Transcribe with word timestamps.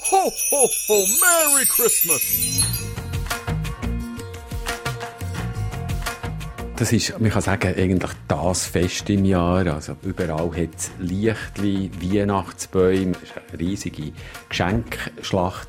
Ho, 0.00 0.32
ho, 0.50 0.70
ho, 0.88 1.06
Merry 1.20 1.66
Christmas! 1.66 2.22
Das 6.76 6.92
ist, 6.92 7.20
man 7.20 7.30
kann 7.30 7.42
sagen, 7.42 7.74
eigentlich 7.76 8.10
das 8.26 8.66
Fest 8.66 9.10
im 9.10 9.26
Jahr. 9.26 9.66
Also 9.66 9.96
überall 10.02 10.50
hat 10.50 10.74
es 10.76 10.90
Lichtli, 10.98 11.90
Weihnachtsbäume, 12.00 13.12
eine 13.12 13.58
riesige 13.60 14.12
Geschenkschlacht. 14.48 15.68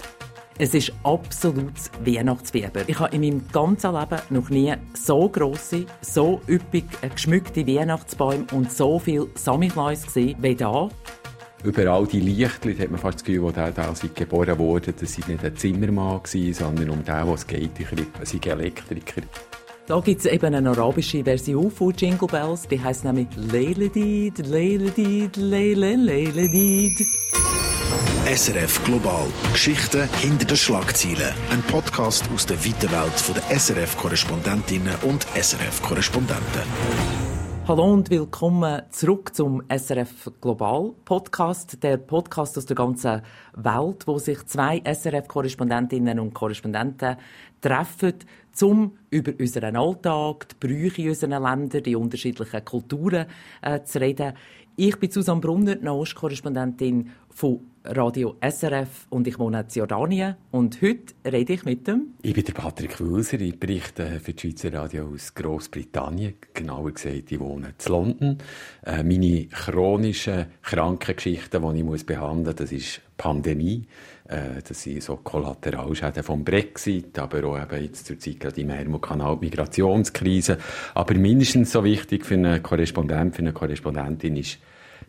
Es 0.57 0.73
ist 0.73 0.93
absolutes 1.03 1.91
Weihnachtsfieber. 2.05 2.87
Ich 2.87 2.99
habe 2.99 3.13
in 3.13 3.21
meinem 3.21 3.47
ganzen 3.51 3.93
Leben 3.93 4.21
noch 4.29 4.49
nie 4.49 4.73
so 4.93 5.27
grosse, 5.27 5.85
so 6.01 6.41
üppig 6.47 6.85
geschmückte 7.01 7.67
Weihnachtsbäume 7.67 8.45
und 8.53 8.71
so 8.71 8.99
viel 8.99 9.29
Samichlaus 9.35 10.03
gesehen 10.03 10.37
wie 10.41 10.55
da. 10.55 10.89
Überall 11.63 12.05
die 12.07 12.19
Lichtli, 12.19 12.75
hat 12.75 12.91
man 12.91 12.99
fast 12.99 13.19
das 13.19 13.23
Gefühl, 13.23 13.43
wo 13.43 13.51
der 13.51 13.71
da 13.71 13.93
geboren 14.13 14.57
wurde, 14.59 14.91
das 14.91 15.19
war 15.19 15.29
nicht 15.29 15.45
ein 15.45 15.55
Zimmermann, 15.55 16.19
sondern 16.25 16.89
um 16.89 17.03
den, 17.03 17.27
es 17.33 17.47
geht, 17.47 17.71
ich 17.79 17.87
sei 18.23 18.49
Elektriker. 18.49 19.21
Da 19.87 19.99
gibt 19.99 20.19
es 20.21 20.25
eben 20.25 20.53
eine 20.53 20.69
arabische 20.69 21.23
Version 21.23 21.69
von 21.71 21.93
Jingle 21.93 22.27
Bells, 22.27 22.67
die 22.67 22.81
heißt 22.81 23.03
nämlich 23.05 23.27
Leiledid, 23.35 24.45
Leiledid, 24.45 25.37
Leile, 25.37 25.95
Leiledid. 25.95 27.05
SRF 28.25 28.83
Global. 28.85 29.27
Geschichten 29.51 30.07
hinter 30.21 30.45
den 30.45 30.55
Schlagzeilen. 30.55 31.33
Ein 31.49 31.61
Podcast 31.63 32.23
aus 32.33 32.45
der 32.45 32.57
weiten 32.63 32.89
Welt 32.91 33.35
der 33.35 33.59
SRF-Korrespondentinnen 33.59 34.95
und 35.03 35.27
SRF-Korrespondenten. 35.35 37.32
Hallo 37.65 37.93
und 37.93 38.09
willkommen 38.09 38.81
zurück 38.89 39.33
zum 39.33 39.63
SRF 39.69 40.33
Global 40.41 40.91
Podcast, 41.05 41.81
der 41.81 41.95
Podcast 41.95 42.57
aus 42.57 42.65
der 42.65 42.75
ganzen 42.75 43.21
Welt, 43.55 44.05
wo 44.05 44.19
sich 44.19 44.45
zwei 44.47 44.81
SRF-Korrespondentinnen 44.83 46.19
und 46.19 46.33
Korrespondenten 46.33 47.15
treffen, 47.61 48.15
um 48.61 48.97
über 49.09 49.31
unseren 49.39 49.77
Alltag, 49.77 50.49
die 50.49 50.67
Brüche 50.67 51.03
in 51.03 51.09
unseren 51.09 51.41
Ländern, 51.41 51.83
die 51.83 51.95
unterschiedlichen 51.95 52.65
Kulturen 52.65 53.27
äh, 53.61 53.81
zu 53.83 54.01
reden. 54.01 54.33
Ich 54.75 54.99
bin 54.99 55.09
Susanne 55.09 55.39
Brunner, 55.39 55.77
Nahostkorrespondentin 55.77 57.11
von 57.29 57.61
Radio 57.85 58.37
SRF 58.39 59.07
und 59.09 59.27
ich 59.27 59.37
wohne 59.37 59.59
in 59.61 59.67
Jordanien. 59.67 60.35
Und 60.51 60.81
heute 60.81 61.13
rede 61.25 61.53
ich 61.53 61.65
mit 61.65 61.85
dem... 61.85 62.13
Ich 62.21 62.33
bin 62.33 62.45
der 62.45 62.53
Patrick 62.53 62.99
Wulser, 63.01 63.41
ich 63.41 63.59
berichte 63.59 64.21
für 64.21 64.31
die 64.31 64.39
Schweizer 64.39 64.73
Radio 64.73 65.09
aus 65.13 65.33
Großbritannien. 65.33 66.35
Genauer 66.53 66.93
gesagt, 66.93 67.29
ich 67.31 67.39
wohne 67.41 67.67
in 67.67 67.91
London. 67.91 68.37
Äh, 68.85 69.03
meine 69.03 69.47
chronischen 69.47 70.45
Krankengeschichten, 70.61 71.61
die 71.61 71.95
ich 71.95 72.05
behandeln 72.05 72.45
muss, 72.45 72.55
das 72.55 72.71
ist 72.71 73.01
Pandemie. 73.17 73.85
Äh, 74.29 74.61
das 74.65 74.81
sind 74.81 75.03
so 75.03 75.17
Kollateralschäden 75.17 76.23
vom 76.23 76.45
Brexit, 76.45 77.19
aber 77.19 77.43
auch 77.43 77.61
eben 77.61 77.83
jetzt 77.83 78.05
zur 78.05 78.17
Zeit 78.17 78.39
gerade 78.39 78.61
im 78.61 78.69
Ärmelkanal 78.69 79.37
Migrationskrise. 79.41 80.57
Aber 80.93 81.13
mindestens 81.15 81.73
so 81.73 81.83
wichtig 81.83 82.25
für 82.25 82.35
einen 82.35 82.63
Korrespondent, 82.63 83.35
für 83.35 83.41
eine 83.41 83.51
Korrespondentin 83.51 84.37
ist 84.37 84.59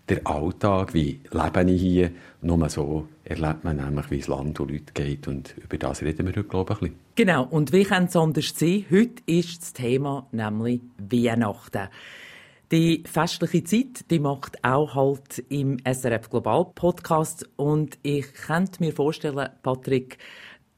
der 0.08 0.26
Alltag, 0.26 0.94
wie 0.94 1.20
lebe 1.30 1.70
ich 1.70 1.80
hier. 1.80 2.10
Nur 2.42 2.68
so 2.68 3.08
erlebt 3.24 3.64
man 3.64 3.76
nämlich, 3.76 4.10
wie 4.10 4.18
es 4.18 4.28
Land 4.28 4.60
und 4.60 4.70
Leute 4.70 4.92
geht. 4.92 5.28
Und 5.28 5.54
über 5.62 5.78
das 5.78 6.02
reden 6.02 6.26
wir 6.26 6.34
heute, 6.34 6.44
glaube 6.44 6.74
ich, 6.74 6.78
ein 6.80 6.88
bisschen. 6.88 7.00
Genau. 7.16 7.44
Und 7.44 7.72
wie 7.72 7.84
kann 7.84 8.04
es 8.04 8.16
anders 8.16 8.52
sein? 8.56 8.84
Heute 8.90 9.22
ist 9.26 9.62
das 9.62 9.72
Thema 9.72 10.26
nämlich 10.32 10.80
Weihnachten. 10.98 11.88
Die 12.72 13.04
festliche 13.06 13.62
Zeit, 13.64 14.10
die 14.10 14.18
macht 14.18 14.64
auch 14.64 14.94
halt 14.94 15.44
im 15.48 15.78
SRF 15.84 16.30
Global 16.30 16.64
Podcast 16.74 17.48
und 17.56 17.98
ich 18.02 18.32
könnte 18.32 18.82
mir 18.82 18.92
vorstellen, 18.92 19.48
Patrick, 19.62 20.18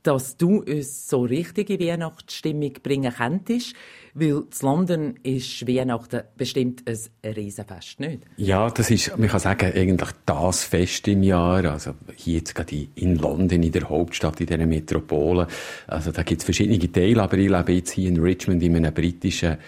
dass 0.07 0.37
du 0.37 0.63
uns 0.63 1.09
so 1.09 1.23
richtige 1.23 1.81
Weihnachtsstimmung 1.81 2.73
bringen 2.83 3.13
könntest, 3.13 3.75
weil 4.15 4.29
in 4.29 4.45
London 4.63 5.15
ist 5.25 5.67
Weihnachten 5.67 6.23
bestimmt 6.37 6.85
ein 6.87 7.33
Riesenfest, 7.35 7.99
nicht? 7.99 8.23
Ja, 8.37 8.71
das 8.71 8.91
ist, 8.91 9.19
man 9.19 9.29
kann 9.29 9.41
sagen, 9.41 9.73
eigentlich 9.75 10.11
das 10.25 10.65
Fest 10.65 11.09
im 11.09 11.23
Jahr, 11.23 11.65
also 11.65 11.95
hier 12.15 12.39
jetzt 12.39 12.55
gerade 12.55 12.87
in 12.95 13.17
London, 13.17 13.63
in 13.63 13.73
der 13.73 13.89
Hauptstadt, 13.89 14.41
in 14.41 14.47
dieser 14.47 14.67
Metropole, 14.67 15.49
also 15.89 16.13
da 16.13 16.23
gibt 16.23 16.41
es 16.41 16.45
verschiedene 16.45 16.91
Teile, 16.91 17.23
aber 17.23 17.37
ich 17.39 17.51
lebe 17.51 17.73
jetzt 17.73 17.91
hier 17.91 18.09
in 18.09 18.21
Richmond 18.21 18.63
in 18.63 18.77
einem 18.77 18.95
britischen 18.95 19.59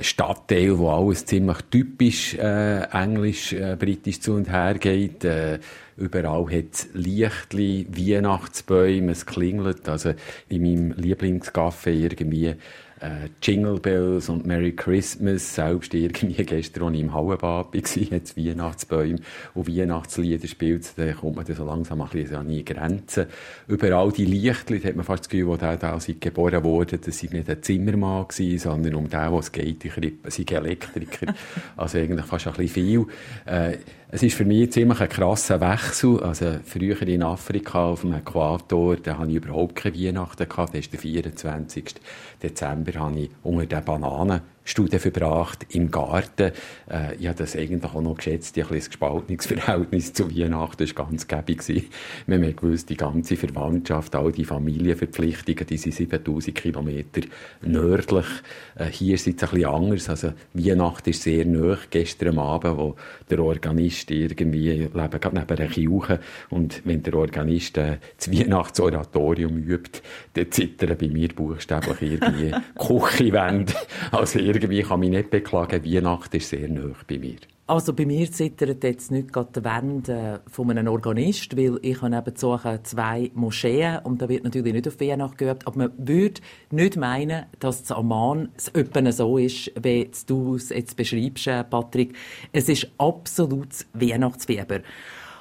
Stadtteil, 0.00 0.78
wo 0.78 0.88
alles 0.88 1.26
ziemlich 1.26 1.58
typisch 1.70 2.34
äh, 2.34 2.82
englisch, 2.92 3.52
äh, 3.52 3.76
britisch 3.78 4.20
zu 4.20 4.32
und 4.32 4.50
her 4.50 4.74
geht. 4.74 5.24
Äh, 5.24 5.58
überall 5.96 6.46
hat 6.46 6.72
es 6.72 6.88
Lichtli, 6.94 7.86
Weihnachtsbäume, 7.90 9.12
es 9.12 9.26
klingelt. 9.26 9.88
Also 9.88 10.14
in 10.48 10.62
meinem 10.62 10.92
Lieblingscafé 10.92 11.90
irgendwie 11.90 12.54
äh, 13.02 13.28
Jingle 13.42 13.80
Bells 13.80 14.28
und 14.28 14.46
Merry 14.46 14.72
Christmas, 14.72 15.54
selbst 15.54 15.92
irgendwie 15.92 16.44
gestern, 16.44 16.84
als 16.84 16.94
ich 16.94 17.00
im 17.00 17.12
Hallenbad 17.12 17.42
war, 17.42 17.68
es 17.72 18.36
Weihnachtsbäume 18.36 19.18
und 19.54 19.68
Weihnachtslieder 19.68 20.46
spielt, 20.46 20.96
da 20.96 21.12
kommt 21.12 21.36
man 21.36 21.44
dann 21.44 21.56
so 21.56 21.64
langsam 21.64 22.00
ein 22.00 22.08
bisschen 22.08 22.36
an 22.36 22.48
die 22.48 22.64
Grenzen. 22.64 23.26
Überall 23.66 24.12
die 24.12 24.24
Lichtli, 24.24 24.78
da 24.78 24.88
hat 24.88 24.96
man 24.96 25.04
fast 25.04 25.24
das 25.24 25.28
Gefühl, 25.28 25.48
wo 25.48 25.56
der 25.56 25.76
da 25.76 25.98
geboren 26.20 26.62
wurde, 26.64 26.98
das 26.98 27.18
sei 27.18 27.28
nicht 27.32 27.50
ein 27.50 27.62
Zimmermann 27.62 28.28
gewesen, 28.28 28.58
sondern 28.58 28.94
um 28.94 29.08
den, 29.08 29.32
was 29.32 29.50
geht, 29.50 29.84
ich 29.84 29.94
sei 30.28 30.54
Elektriker. 30.54 31.34
also 31.76 31.98
eigentlich 31.98 32.26
fast 32.26 32.46
ein 32.46 32.52
bisschen 32.54 32.68
viel. 32.68 33.06
Äh, 33.46 33.78
es 34.14 34.22
ist 34.22 34.36
für 34.36 34.44
mich 34.44 34.70
ziemlich 34.70 35.00
ein 35.00 35.08
krasser 35.08 35.58
Wechsel. 35.62 36.22
Also 36.22 36.56
früher 36.66 37.00
in 37.00 37.22
Afrika 37.22 37.86
auf 37.86 38.02
dem 38.02 38.12
Äquator, 38.12 38.96
da 38.96 39.16
hatte 39.16 39.30
ich 39.30 39.36
überhaupt 39.36 39.74
keine 39.74 39.98
Weihnachten 39.98 40.46
gehabt. 40.46 40.74
Das 40.74 40.80
ist 40.80 40.92
der 40.92 41.00
24. 41.00 41.94
Dezember, 42.42 42.92
habe 43.00 43.20
ich 43.20 43.30
unter 43.42 43.64
den 43.64 43.82
Bananen 43.82 44.42
Studien 44.64 45.00
verbracht 45.00 45.66
im 45.70 45.90
Garten. 45.90 46.52
Äh, 46.90 47.16
ich 47.18 47.26
habe 47.26 47.38
das 47.38 47.56
eigentlich 47.56 47.84
auch 47.84 48.00
noch 48.00 48.16
geschätzt, 48.16 48.56
ein 48.56 48.66
bisschen 48.66 48.86
gespaltenes 48.86 49.46
Verhältnis 49.46 50.12
zu 50.12 50.30
Weihnachten 50.30 50.86
war 50.96 51.06
ganz 51.06 51.26
gäbig. 51.26 51.62
Wir 52.26 52.36
haben 52.36 52.56
gewusst, 52.56 52.90
die 52.90 52.96
ganze 52.96 53.36
Verwandtschaft, 53.36 54.14
all 54.14 54.32
die 54.32 54.44
Familienverpflichtungen, 54.44 55.66
die 55.66 55.76
sind 55.76 55.94
7000 55.94 56.56
Kilometer 56.56 57.22
nördlich. 57.62 58.26
Äh, 58.76 58.86
hier 58.86 59.14
ist 59.14 59.26
es 59.26 59.34
ein 59.34 59.36
bisschen 59.36 59.64
anders. 59.64 60.08
Also 60.08 60.32
Weihnachten 60.54 61.10
ist 61.10 61.22
sehr 61.22 61.44
nah. 61.44 61.78
Gestern 61.90 62.38
Abend, 62.38 62.76
wo 62.76 62.96
der 63.30 63.40
Organist 63.40 64.10
irgendwie 64.10 64.70
leben 64.70 64.92
gerade 64.92 65.36
neben 65.36 65.58
einer 65.58 65.68
Kirche 65.68 66.20
und 66.50 66.82
wenn 66.84 67.02
der 67.02 67.14
Organist 67.14 67.78
äh, 67.78 67.98
das 68.16 68.30
Weihnachtsoratorium 68.30 69.58
übt, 69.58 70.00
dann 70.34 70.50
zittern 70.50 70.96
bei 70.98 71.08
mir 71.08 71.28
buchstäblich 71.28 72.02
irgendwie 72.02 72.54
Küchenwände. 72.78 73.72
Also 74.10 74.38
irgendwie 74.54 74.82
kann 74.82 75.00
mich 75.00 75.10
nicht 75.10 75.30
beklagen, 75.30 75.84
Weihnachten 75.84 76.36
ist 76.36 76.48
sehr 76.48 76.68
nah 76.68 76.92
bei 77.06 77.18
mir. 77.18 77.36
Also 77.68 77.92
bei 77.94 78.04
mir 78.04 78.30
zittert 78.30 78.82
jetzt 78.82 79.10
nicht 79.10 79.32
gerade 79.32 79.60
die 79.60 79.64
Wände 79.64 80.40
von 80.50 80.70
einem 80.70 80.88
Organist, 80.88 81.56
weil 81.56 81.78
ich 81.82 82.02
habe 82.02 82.14
nebenzu 82.14 82.58
zwei 82.82 83.30
Moscheen 83.34 84.00
und 84.00 84.20
da 84.20 84.28
wird 84.28 84.44
natürlich 84.44 84.72
nicht 84.72 84.88
auf 84.88 85.00
Weihnachten 85.00 85.36
geübt, 85.36 85.66
aber 85.66 85.78
man 85.78 85.92
würde 85.96 86.40
nicht 86.70 86.96
meinen, 86.96 87.46
dass 87.60 87.82
es 87.82 87.92
Amman 87.92 88.50
etwa 88.74 89.12
so 89.12 89.38
ist, 89.38 89.70
wie 89.80 90.10
du 90.26 90.56
es 90.56 90.70
jetzt 90.70 90.96
beschreibst, 90.96 91.46
Patrick. 91.70 92.16
Es 92.52 92.68
ist 92.68 92.88
absolutes 92.98 93.86
Weihnachtsfieber. 93.94 94.80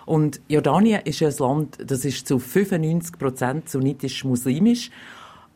Und 0.05 0.41
Jordanien 0.47 1.01
ist 1.03 1.21
ein 1.23 1.33
Land, 1.39 1.79
das 1.85 2.05
ist 2.05 2.27
zu 2.27 2.39
95 2.39 3.17
Prozent 3.17 3.69
sunnitisch 3.69 4.23
muslimisch 4.23 4.91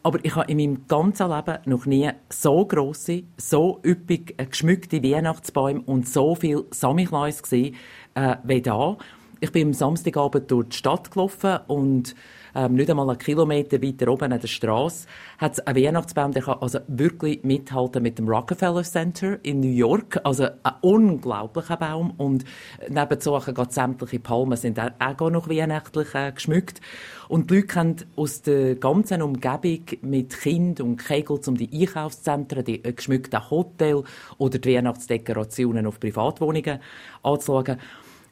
aber 0.05 0.19
ich 0.21 0.35
habe 0.35 0.51
in 0.51 0.57
meinem 0.57 0.87
ganzen 0.87 1.31
Leben 1.31 1.57
noch 1.65 1.87
nie 1.87 2.11
so 2.29 2.63
grosse, 2.67 3.23
so 3.37 3.81
üppig 3.83 4.37
geschmückte 4.37 5.01
Weihnachtsbäume 5.01 5.81
und 5.81 6.07
so 6.07 6.35
viel 6.35 6.65
Samichlaus 6.69 7.41
gesehen 7.41 7.75
äh, 8.13 8.35
wie 8.43 8.61
da. 8.61 8.99
Ich 9.39 9.51
bin 9.51 9.69
am 9.69 9.73
Samstagabend 9.73 10.51
durch 10.51 10.69
die 10.69 10.77
Stadt 10.77 11.09
gelaufen 11.09 11.57
und 11.65 12.13
ähm, 12.55 12.73
nicht 12.75 12.89
einmal 12.89 13.09
einen 13.09 13.19
Kilometer 13.19 13.81
weiter 13.81 14.07
oben 14.07 14.31
an 14.31 14.39
der 14.39 14.47
Straße, 14.47 15.07
hat 15.37 15.53
es 15.53 15.59
einen 15.59 15.83
Weihnachtsbaum, 15.83 16.31
der 16.31 16.43
kann 16.43 16.57
also 16.61 16.79
wirklich 16.87 17.43
mithalten 17.43 18.01
mit 18.01 18.17
dem 18.17 18.27
Rockefeller 18.27 18.83
Center 18.83 19.37
in 19.43 19.59
New 19.59 19.67
York. 19.67 20.19
Also 20.23 20.45
ein 20.45 20.73
unglaublicher 20.81 21.77
Baum. 21.77 22.11
Und 22.17 22.45
nebenzu 22.87 23.37
geht 23.45 23.73
sämtliche 23.73 24.19
Palmen 24.19 24.57
sind 24.57 24.79
auch 24.79 25.29
noch 25.29 25.49
weihnachtlich 25.49 26.15
äh, 26.15 26.31
geschmückt. 26.31 26.81
Und 27.27 27.49
die 27.49 27.55
Leute 27.55 27.67
kommen 27.67 27.95
aus 28.15 28.41
der 28.41 28.75
ganzen 28.75 29.21
Umgebung 29.21 29.81
mit 30.01 30.39
Kind 30.39 30.79
und 30.79 30.97
Kegels 30.97 31.47
um 31.47 31.57
die 31.57 31.69
Einkaufszentren, 31.81 32.63
die 32.63 32.83
äh, 32.83 32.93
geschmückten 32.93 33.49
Hotel 33.49 34.03
oder 34.37 34.59
die 34.59 34.75
Weihnachtsdekorationen 34.75 35.85
auf 35.87 35.99
Privatwohnungen 35.99 36.79
anzuschauen. 37.23 37.77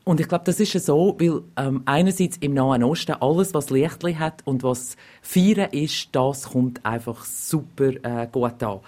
Und 0.06 0.20
ich 0.20 0.28
glaube, 0.28 0.44
das 0.46 0.60
ist 0.60 0.74
ja 0.74 0.82
so, 0.82 1.16
weil 1.18 1.42
ähm, 1.56 1.84
einerseits 1.86 2.38
im 2.38 2.54
Nahen 2.54 2.84
Osten 2.84 3.14
alles, 3.14 3.54
was 3.54 3.70
Lichtli 3.70 4.16
hat 4.16 4.42
und 4.46 4.62
was 4.62 4.98
feiern 5.22 5.70
ist, 5.72 6.10
das 6.12 6.50
kommt 6.50 6.86
einfach 6.86 7.24
super 7.24 7.92
äh, 8.04 8.28
gut 8.30 8.62
an. 8.62 8.82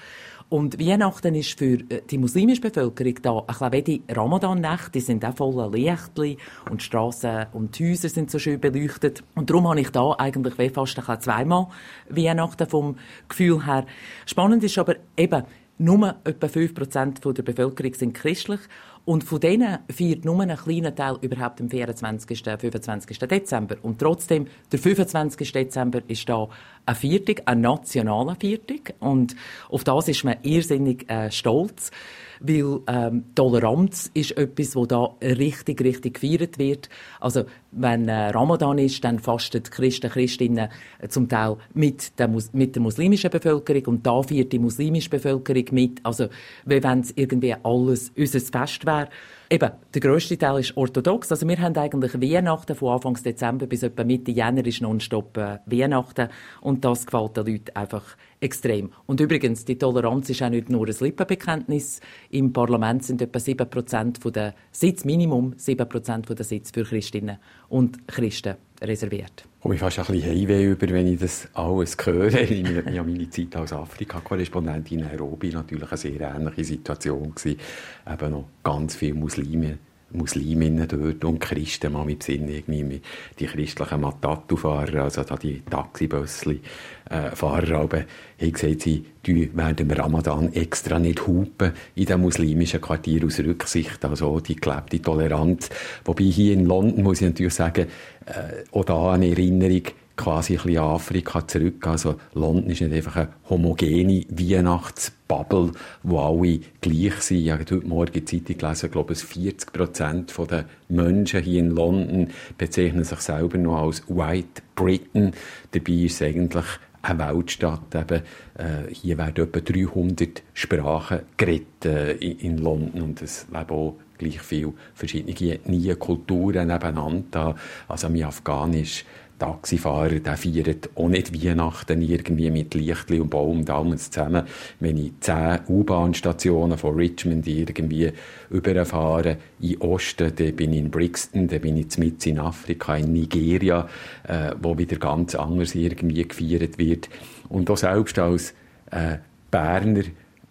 Und 0.50 0.80
Weihnachten 0.80 1.34
ist 1.34 1.58
für 1.58 1.80
äh, 1.90 2.02
die 2.10 2.18
muslimische 2.18 2.62
Bevölkerung 2.62 3.16
da 3.22 3.40
bisschen 3.42 3.72
wie 3.72 3.82
die 3.82 4.04
Ramadan-Nächte. 4.10 4.92
Die 4.92 5.00
sind 5.00 5.26
auch 5.26 5.36
voller 5.36 5.72
Lichtli 5.72 6.38
und 6.70 6.84
Straßen 6.84 7.48
und 7.54 7.80
Häuser 7.80 8.10
sind 8.10 8.30
so 8.30 8.38
schön 8.38 8.60
beleuchtet. 8.60 9.24
Und 9.36 9.50
darum 9.50 9.68
habe 9.70 9.80
ich 9.80 9.90
da 9.90 10.12
eigentlich 10.18 10.58
wie 10.60 10.70
fast 10.70 11.00
ein 11.10 11.22
zweimal 11.22 11.68
Weihnachten 12.10 12.68
vom 12.68 12.98
Gefühl 13.28 13.66
her. 13.66 13.86
Spannend 14.26 14.64
ist 14.64 14.78
aber 14.78 14.96
eben, 15.18 15.44
nur 15.78 16.16
etwa 16.24 16.48
5% 16.48 17.34
der 17.34 17.44
Bevölkerung 17.44 17.94
sind 17.96 18.14
christlich 18.14 18.62
und 19.06 19.24
von 19.24 19.40
denen 19.40 19.80
feiert 19.90 20.26
nur 20.26 20.42
ein 20.42 20.56
kleiner 20.58 20.94
Teil 20.94 21.18
überhaupt 21.22 21.62
am 21.62 21.70
24. 21.70 22.44
25. 22.44 23.20
Dezember. 23.20 23.76
Und 23.84 24.00
trotzdem, 24.00 24.48
der 24.72 24.80
25. 24.80 25.52
Dezember 25.52 26.02
ist 26.08 26.28
da 26.28 26.48
ein 26.88 26.96
Viertag, 26.96 27.44
ein 27.46 27.62
nationaler 27.62 28.36
Viertag. 28.36 28.96
Und 29.00 29.36
auf 29.70 29.84
das 29.84 30.08
ist 30.08 30.24
man 30.24 30.38
irrsinnig 30.42 31.10
äh, 31.10 31.30
stolz 31.32 31.92
weil 32.40 32.80
ähm, 32.88 33.26
Toleranz 33.36 34.10
ist 34.14 34.38
etwas, 34.38 34.76
wo 34.76 34.86
da 34.86 35.16
richtig, 35.22 35.82
richtig 35.82 36.20
gefeiert 36.20 36.58
wird. 36.58 36.90
Also 37.20 37.44
wenn 37.72 38.08
äh, 38.08 38.30
Ramadan 38.30 38.78
ist, 38.78 39.04
dann 39.04 39.20
fasten 39.20 39.64
die 39.64 39.70
Christen, 39.70 40.10
Christinnen 40.10 40.70
äh, 41.00 41.08
zum 41.08 41.28
Teil 41.28 41.58
mit 41.74 42.18
der, 42.20 42.30
mit 42.54 42.76
der 42.76 42.82
muslimischen 42.82 43.30
Bevölkerung 43.30 43.86
und 43.86 44.08
da 44.08 44.22
feiert 44.22 44.54
die 44.54 44.60
muslimische 44.60 45.10
Bevölkerung 45.10 45.66
mit. 45.72 46.00
Also 46.04 46.28
wenn 46.66 47.00
es 47.00 47.14
irgendwie 47.16 47.56
alles 47.64 48.12
unser 48.16 48.40
Fest 48.40 48.86
wäre. 49.00 49.10
Eben, 49.50 49.72
der 49.94 50.02
grösste 50.02 50.38
Teil 50.38 50.60
ist 50.60 50.76
orthodox. 50.76 51.32
Also 51.32 51.48
wir 51.48 51.60
haben 51.60 51.78
eigentlich 51.78 52.20
Weihnachten 52.20 52.76
von 52.76 52.94
Anfang 52.94 53.14
Dezember 53.14 53.68
bis 53.68 53.84
etwa 53.84 54.04
Mitte 54.04 54.32
Jänner 54.32 54.66
ist 54.66 54.82
nonstop 54.82 55.38
äh, 55.38 55.60
Weihnachten 55.68 56.30
und 56.62 56.84
das 56.84 57.06
gefällt 57.06 57.38
den 57.38 57.46
Leuten 57.46 57.76
einfach 57.76 58.04
extrem. 58.40 58.92
Und 59.06 59.20
übrigens, 59.20 59.64
die 59.66 59.78
Toleranz 59.78 60.30
ist 60.30 60.42
auch 60.42 60.50
nicht 60.50 60.70
nur 60.70 60.88
ein 60.88 60.96
Lippenbekenntnis. 61.00 62.02
Im 62.32 62.54
Parlament 62.54 63.04
sind 63.04 63.22
etwa 63.22 63.38
7% 63.38 64.32
der 64.32 64.56
Sitz, 64.72 65.06
Minimum 65.06 65.54
7% 65.54 66.34
der 66.34 66.46
Sitz 66.46 66.72
für 66.72 66.84
Christinnen 66.84 67.38
und 67.70 68.08
Christen 68.08 68.56
reserviert. 68.82 69.46
Ich 69.66 69.68
komme 69.68 69.80
fast 69.80 69.98
ein 69.98 70.06
bisschen 70.06 70.30
Heimweh 70.30 70.64
über, 70.64 70.88
wenn 70.90 71.08
ich 71.08 71.20
das 71.20 71.50
alles 71.56 71.98
höre. 72.06 72.32
Ich 72.52 73.00
habe 73.00 73.10
meine 73.10 73.28
Zeit 73.32 73.56
als 73.56 73.74
Afrika-Korrespondent 73.74 74.92
in 74.92 75.00
Nairobi 75.00 75.50
natürlich 75.50 75.90
eine 75.90 75.98
sehr 75.98 76.36
ähnliche 76.36 76.64
Situation 76.64 77.34
gewesen. 77.34 77.60
Eben 78.08 78.30
noch 78.30 78.46
ganz 78.64 78.96
viele 78.96 79.16
Muslime 79.16 79.80
Musliminnen 80.12 80.88
dort 80.88 81.24
und 81.26 81.40
Christen 81.40 81.94
mal 81.94 82.06
mit 82.06 82.24
Sinn 82.24 82.48
irgendwie 82.48 83.02
die 83.40 83.46
christlichen 83.46 84.02
Matatu-Fahrer, 84.02 85.04
also 85.04 85.24
da 85.24 85.36
die 85.36 85.62
Taxibössli 85.62 86.62
äh, 87.10 87.32
haben 87.36 88.06
gesagt, 88.40 88.82
sie 88.82 89.06
die 89.26 89.50
während 89.54 89.80
dem 89.80 89.92
Ramadan 89.92 90.54
extra 90.54 91.00
nicht 91.00 91.26
hupen 91.26 91.74
in 91.96 92.06
den 92.06 92.22
muslimischen 92.22 92.82
Quartier 92.82 93.26
aus 93.26 93.40
Rücksicht, 93.40 94.04
also 94.06 94.40
die 94.40 94.56
gelebte 94.56 95.02
Toleranz. 95.02 95.70
Wobei 96.04 96.26
hier 96.26 96.54
in 96.54 96.66
London 96.66 97.04
muss 97.04 97.22
ich 97.22 97.28
natürlich 97.28 97.54
sagen, 97.54 97.88
äh, 98.26 98.64
auch 98.72 98.86
da 98.86 99.14
eine 99.14 99.30
Erinnerung, 99.30 99.84
quasi 100.16 100.54
ein 100.54 100.64
bisschen 100.64 100.78
Afrika 100.80 101.48
zurück. 101.48 101.86
Also 101.88 102.16
London 102.34 102.70
ist 102.70 102.82
nicht 102.82 102.94
einfach 102.94 103.16
eine 103.16 103.30
homogene 103.50 104.26
Weihnachtsbubble, 104.30 105.72
wo 106.04 106.20
alle 106.20 106.60
gleich 106.82 107.16
sind. 107.22 107.38
Ich 107.38 107.52
habe 107.52 107.62
heute 107.62 107.88
Morgen 107.88 108.14
der 108.14 108.26
Zeitung 108.26 108.58
gelesen, 108.58 108.86
ich 108.86 108.92
glaube, 108.92 109.16
40 109.16 109.74
Prozent 109.74 110.34
der 110.50 110.66
Menschen 110.90 111.42
hier 111.42 111.60
in 111.60 111.72
London 111.72 112.30
bezeichnen 112.58 113.04
sich 113.04 113.20
selber 113.20 113.58
noch 113.58 113.84
als 113.84 114.04
White 114.08 114.62
Britain. 114.76 115.34
Dabei 115.72 115.94
ist 115.94 116.16
es 116.16 116.22
eigentlich 116.22 116.66
eine 117.02 117.20
Weltstadt. 117.20 117.96
Eben, 117.96 118.22
äh, 118.58 118.94
hier 118.94 119.18
werden 119.18 119.46
etwa 119.46 119.60
300 119.60 120.44
Sprachen 120.54 121.20
geredet 121.38 121.86
äh, 121.86 122.14
in, 122.14 122.58
London 122.58 123.02
und 123.02 123.22
es 123.22 123.48
leben 123.52 123.70
auch 123.70 123.96
gleich 124.18 124.40
viele 124.42 124.74
verschiedene 124.94 125.54
Ethnien, 125.54 126.00
Kulturen 126.00 126.68
nebeneinander. 126.68 127.56
Also 127.88 128.10
mein 128.10 128.24
Afghanisch 128.24 129.06
Taxifahrer, 129.38 130.20
der 130.20 130.38
feiert 130.38 130.90
auch 130.96 131.10
nicht 131.10 131.34
Weihnachten 131.34 132.02
irgendwie 132.02 132.50
mit 132.52 132.74
Lichtli 132.74 133.20
und 133.20 133.30
Baum 133.30 133.66
und 133.68 134.00
zusammen. 134.00 134.46
Wenn 134.80 134.98
ich 134.98 135.14
zehn 135.20 135.60
U-Bahn-Stationen 135.68 136.78
von 136.78 136.96
Richmond 136.96 137.46
irgendwie 137.48 138.12
überfahre, 138.50 139.38
in 139.60 139.82
Osten, 139.82 140.34
dann 140.36 140.56
bin 140.56 140.74
ich 140.74 140.80
in 140.80 140.92
Brixton, 140.92 141.48
dann 141.48 141.62
bin 141.62 141.78
ich 141.78 141.98
mit 141.98 142.26
in 142.26 142.40
Afrika, 142.40 142.96
in 142.96 143.14
Nigeria, 143.14 143.88
äh, 144.28 144.52
wo 144.62 144.78
wieder 144.78 144.98
ganz 144.98 145.36
anders 145.36 145.76
irgendwie 145.76 146.28
gefeiert 146.28 146.78
wird. 146.78 147.10
Und 147.50 147.70
auch 147.70 147.78
selbst 147.78 148.18
als 148.20 148.54
äh, 148.92 149.18
Berner 149.52 150.04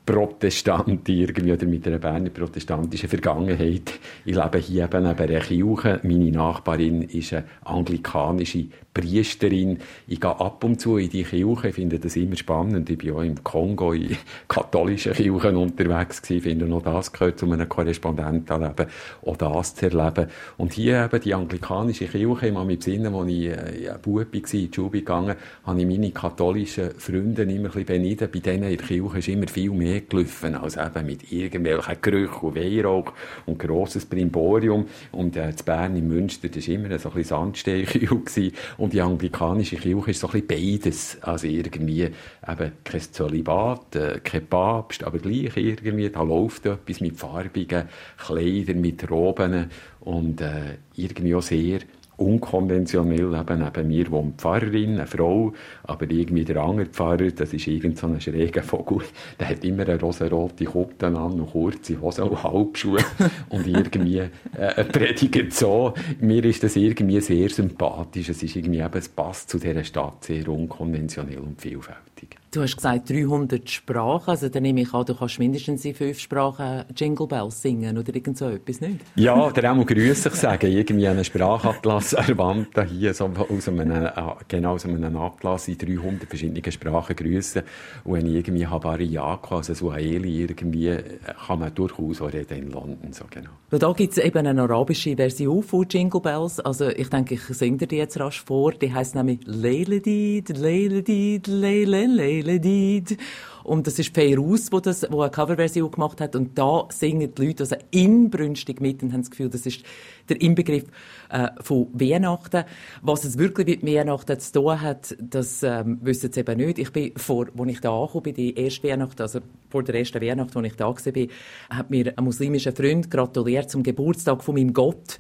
Protestant 0.07 1.09
irgendwie 1.09 1.53
oder 1.53 1.67
mit 1.67 1.87
einer 1.87 1.99
Berner 1.99 2.31
protestantischen 2.31 3.09
Vergangenheit. 3.09 3.93
Ich 4.25 4.35
lebe 4.35 4.59
hier 4.59 4.85
eben 4.85 5.03
neben 5.03 5.27
einer. 5.27 6.01
Meine 6.03 6.31
Nachbarin 6.31 7.03
ist 7.03 7.33
eine 7.33 7.45
anglikanische 7.65 8.67
Priesterin. 8.95 9.79
Ich 10.07 10.21
gehe 10.21 10.41
ab 10.41 10.63
und 10.63 10.81
zu 10.81 10.97
in 10.97 11.11
die 11.11 11.25
Kirche, 11.25 11.73
finde 11.73 11.99
das 11.99 12.15
immer 12.15 12.37
spannend. 12.37 12.89
Ich 12.89 12.99
bin 12.99 13.13
auch 13.13 13.23
im 13.23 13.43
Kongo 13.43 13.93
in 13.93 14.17
katholischen 14.49 15.13
Kirchen 15.13 15.57
unterwegs 15.57 16.23
gewesen. 16.23 16.43
Finde, 16.43 16.73
auch 16.75 16.83
das 16.83 17.13
gehört 17.13 17.39
zu 17.39 17.51
einem 17.51 17.69
Korrespondentenleben, 17.69 18.87
auch 19.27 19.37
das 19.37 19.75
zu 19.75 19.87
erleben. 19.87 20.29
Und 20.57 20.73
hier 20.75 21.05
eben 21.05 21.21
die 21.21 21.35
anglikanische 21.35 22.07
Kirche, 22.07 22.47
ich 22.47 22.53
mich 22.53 22.79
besinnen, 22.79 23.15
als 23.15 23.29
ich 23.29 23.47
äh, 23.49 23.91
ein 23.91 24.01
Bub 24.01 24.17
war, 24.17 24.35
in 24.35 24.43
die 24.45 24.71
Schule 24.73 24.91
gegangen, 24.91 25.37
habe 25.65 25.81
ich 25.81 25.87
meine 25.87 26.11
katholischen 26.13 26.93
Freunde 26.99 27.43
immer 27.43 27.53
ein 27.53 27.85
bisschen 27.85 27.87
beneidet. 27.87 28.33
Bei 28.33 28.39
denen 28.39 28.71
in 28.71 28.77
der 28.77 28.87
Kirche 28.87 29.19
ist 29.19 29.29
immer 29.29 29.49
viel 29.49 29.71
mehr 29.73 30.03
gelaufen, 30.03 30.55
als 30.55 30.77
eben 30.77 31.07
mit 31.07 31.33
irgendwelchen 31.33 31.97
Gerüchen 32.01 32.41
und 32.43 32.55
Weihrauch 32.55 33.13
und 33.47 33.59
grosses 33.59 34.07
Brimborium. 34.07 34.87
Und 35.11 35.37
äh, 35.37 35.55
zu 35.57 35.65
Bern 35.65 35.97
in 35.97 36.07
Münster, 36.07 36.49
das 36.49 36.69
war 36.69 36.75
immer 36.75 36.99
so 36.99 37.09
ein 37.09 37.15
bisschen 37.15 37.25
Sandsteinkühl 37.25 38.23
und 38.85 38.93
die 38.93 39.01
anglikanische 39.01 39.77
Kirche 39.77 40.11
ist 40.11 40.21
so 40.21 40.29
ein 40.29 40.47
beides. 40.47 41.19
Also 41.23 41.47
irgendwie 41.47 42.03
eben 42.03 42.73
kein 42.85 43.01
Zölibat, 43.01 43.97
äh, 43.97 44.21
kein 44.23 44.47
Papst, 44.47 45.03
aber 45.05 45.19
gleich 45.19 45.57
irgendwie, 45.57 46.11
da 46.11 46.23
läuft 46.23 46.67
etwas 46.67 47.01
mit 47.01 47.17
farbigen 47.17 47.89
Kleidern, 48.19 48.81
mit 48.81 49.11
Roben 49.11 49.71
und 50.01 50.41
äh, 50.43 50.77
irgendwie 50.97 51.35
auch 51.35 51.43
sehr 51.43 51.81
unkonventionell. 52.17 53.35
Eben 53.35 53.59
neben 53.59 53.89
mir 53.89 54.11
wohnt 54.11 54.25
eine 54.25 54.35
Pfarrerin, 54.37 54.95
eine 54.95 55.07
Frau, 55.07 55.53
aber 55.85 56.11
irgendwie 56.11 56.45
der 56.45 56.63
andere 56.63 56.87
Pfarrer, 56.87 57.31
das 57.31 57.53
ist 57.53 57.67
irgend 57.67 57.99
so 57.99 58.07
ein 58.07 58.21
schräger 58.21 58.63
Vogel, 58.63 58.99
der 59.41 59.49
hat 59.49 59.65
immer 59.65 59.87
eine 59.89 60.01
rosarote 60.01 60.65
Kutte 60.65 61.07
an 61.07 61.41
und 61.41 61.51
kurze 61.51 62.01
Hosen 62.01 62.25
und 62.25 62.43
Halbschuhe 62.43 63.01
und 63.49 63.67
irgendwie 63.67 64.19
äh, 64.19 64.85
predigt 64.85 65.53
so. 65.53 65.95
Mir 66.21 66.45
ist 66.45 66.63
das 66.63 66.77
irgendwie 66.77 67.21
sehr 67.21 67.49
sympathisch. 67.51 68.29
Es 68.29 68.43
ist 68.43 68.57
irgendwie 68.57 68.81
eben, 68.81 68.95
es 68.99 69.09
passt 69.09 69.51
zu 69.51 69.59
dieser 69.59 69.85
Stadt 69.85 70.25
sehr 70.25 70.49
unkonventionell 70.49 71.39
und 71.39 71.61
vielfältig. 71.61 72.44
Du 72.55 72.63
hast 72.63 72.77
gesagt 72.77 73.11
300 73.11 73.69
Sprachen, 73.69 74.31
also 74.31 74.49
dann 74.49 74.63
nehme 74.63 74.83
ich 74.83 74.95
an, 74.95 75.05
du 75.05 75.13
kannst 75.17 75.41
mindestens 75.41 75.85
in 75.85 75.93
fünf 75.93 76.21
Sprachen 76.21 76.85
Jingle 76.95 77.27
Bells 77.27 77.61
singen 77.61 77.99
oder 77.99 78.15
irgend 78.15 78.39
so 78.39 78.49
etwas, 78.49 78.81
nicht? 78.81 79.01
Ja, 79.17 79.35
oder 79.35 79.73
auch 79.73 79.75
mal 79.75 79.85
grüßig 79.85 80.33
sagen, 80.35 80.71
irgendwie 80.71 81.09
einen 81.09 81.25
Sprachatlas 81.25 82.13
erwandt 82.13 82.69
hier 82.89 83.13
so 83.13 83.25
aus 83.25 83.69
einem, 83.69 83.91
äh, 83.91 84.13
genau 84.47 84.75
aus 84.75 84.85
einem 84.85 85.17
Atlas 85.17 85.67
in 85.67 85.79
300 85.79 86.29
verschiedenen 86.29 86.71
Sprachen 86.71 87.17
grüßen 87.17 87.63
und 88.05 88.15
wenn 88.15 88.27
ich 88.29 88.35
irgendwie 88.35 88.69
Habariako, 88.69 89.57
also 89.57 89.75
Suaheli 89.75 90.43
irgendwie, 90.43 90.91
äh, 90.91 91.03
kann 91.49 91.59
man 91.59 91.75
durchaus 91.75 92.21
auch 92.21 92.33
reden 92.33 92.57
in 92.57 92.71
London, 92.71 93.13
so 93.13 93.25
genau. 93.29 93.51
Und 93.73 93.83
da 93.83 93.93
gibt 93.93 94.17
es 94.17 94.19
eben 94.19 94.47
eine 94.47 94.63
arabische 94.63 95.17
Version 95.17 95.61
von 95.61 95.87
Jingle 95.91 96.21
Bells, 96.21 96.61
also 96.61 96.89
ich 96.89 97.09
denke, 97.09 97.35
ich 97.35 97.43
singe 97.43 97.79
dir 97.79 97.89
die 97.89 97.97
jetzt 97.97 98.21
rasch 98.21 98.45
vor, 98.45 98.71
die 98.71 98.95
heisst 98.95 99.17
nämlich 99.17 99.41
Leiledid, 99.45 100.57
Leiledid, 100.57 101.49
Leile, 101.49 102.44
Lied. 102.45 103.19
Und 103.65 103.87
das 103.87 103.99
ist 103.99 104.15
Feiruz, 104.15 104.71
wo 104.71 104.81
das, 104.81 105.07
wo 105.11 105.23
eine 105.23 105.31
Coverversion 105.31 105.91
gemacht 105.91 106.21
hat. 106.21 106.37
Und 106.37 106.59
da 106.59 106.87
singen 106.91 107.35
die 107.35 107.47
Leute 107.47 107.63
also 107.63 107.77
inbrünstig 107.91 108.81
mit 108.81 109.03
und 109.03 109.13
haben 109.13 109.23
das 109.23 109.31
Gefühl, 109.31 109.49
das 109.49 109.65
ist 109.65 109.83
der 110.29 110.41
Inbegriff 110.41 110.85
äh, 111.31 111.49
von 111.61 111.89
Weihnachten. 111.95 112.65
Was 113.01 113.25
es 113.25 113.39
wirklich 113.39 113.83
mit 113.83 113.87
Weihnachten 113.87 114.39
zu 114.39 114.53
tun 114.53 114.81
hat, 114.81 115.17
das 115.19 115.63
ähm, 115.63 115.99
wissen 116.03 116.31
sie 116.31 116.41
eben 116.41 116.59
nicht. 116.59 116.79
Ich 116.79 116.93
bin 116.93 117.13
vor, 117.17 117.47
als 117.59 117.71
ich 117.71 117.81
da 117.81 117.99
angekommen 117.99 118.23
bin, 118.25 118.35
die 118.35 118.55
erste 118.55 118.87
Weihnacht, 118.87 119.21
also 119.21 119.41
vor 119.71 119.83
der 119.83 119.95
ersten 119.95 120.21
Weihnacht, 120.21 120.55
als 120.55 120.67
ich 120.67 120.77
da 120.77 120.87
war, 120.89 121.27
hat 121.71 121.91
mir 121.91 122.13
ein 122.17 122.25
muslimischer 122.25 122.73
Freund 122.73 123.11
gratuliert 123.11 123.71
zum 123.71 123.83
Geburtstag 123.83 124.45
von 124.45 124.57
meinem 124.57 124.75
Gott. 124.75 125.19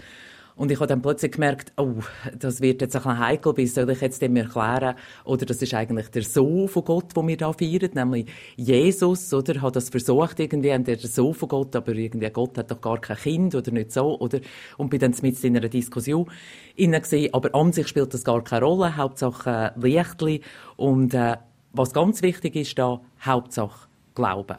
Und 0.56 0.70
ich 0.70 0.78
habe 0.78 0.86
dann 0.86 1.02
plötzlich 1.02 1.32
gemerkt, 1.32 1.72
oh, 1.76 1.94
das 2.38 2.60
wird 2.60 2.80
jetzt 2.80 2.94
ein 2.94 3.02
bisschen 3.02 3.18
heikel, 3.18 3.56
wie 3.56 3.66
soll 3.66 3.90
ich 3.90 4.00
jetzt 4.00 4.22
dem 4.22 4.36
erklären? 4.36 4.94
Oder 5.24 5.46
das 5.46 5.60
ist 5.60 5.74
eigentlich 5.74 6.08
der 6.08 6.22
Sohn 6.22 6.68
von 6.68 6.84
Gott, 6.84 7.16
den 7.16 7.26
wir 7.26 7.36
da 7.36 7.52
feiern, 7.52 7.90
nämlich 7.94 8.26
Jesus, 8.56 9.34
oder? 9.34 9.60
Hat 9.62 9.74
das 9.74 9.88
versucht 9.88 10.38
irgendwie, 10.38 10.72
und 10.72 10.86
der 10.86 10.98
Sohn 10.98 11.34
von 11.34 11.48
Gott, 11.48 11.74
aber 11.74 11.92
irgendwie 11.92 12.30
Gott 12.30 12.56
hat 12.56 12.70
doch 12.70 12.80
gar 12.80 13.00
kein 13.00 13.16
Kind, 13.16 13.54
oder 13.54 13.72
nicht 13.72 13.92
so, 13.92 14.18
oder? 14.20 14.40
Und 14.76 14.90
bin 14.90 15.00
dann 15.00 15.14
mit 15.22 15.42
in 15.42 15.56
einer 15.56 15.68
Diskussion 15.68 16.30
innen 16.76 17.02
gesehen, 17.02 17.34
aber 17.34 17.52
an 17.54 17.72
sich 17.72 17.88
spielt 17.88 18.14
das 18.14 18.22
gar 18.22 18.44
keine 18.44 18.64
Rolle, 18.64 18.96
Hauptsache 18.96 19.72
äh, 19.76 19.80
Lichtli. 19.80 20.40
Und, 20.76 21.14
äh, 21.14 21.36
was 21.72 21.92
ganz 21.92 22.22
wichtig 22.22 22.54
ist 22.54 22.78
da, 22.78 23.00
Hauptsache 23.20 23.88
Glauben. 24.14 24.58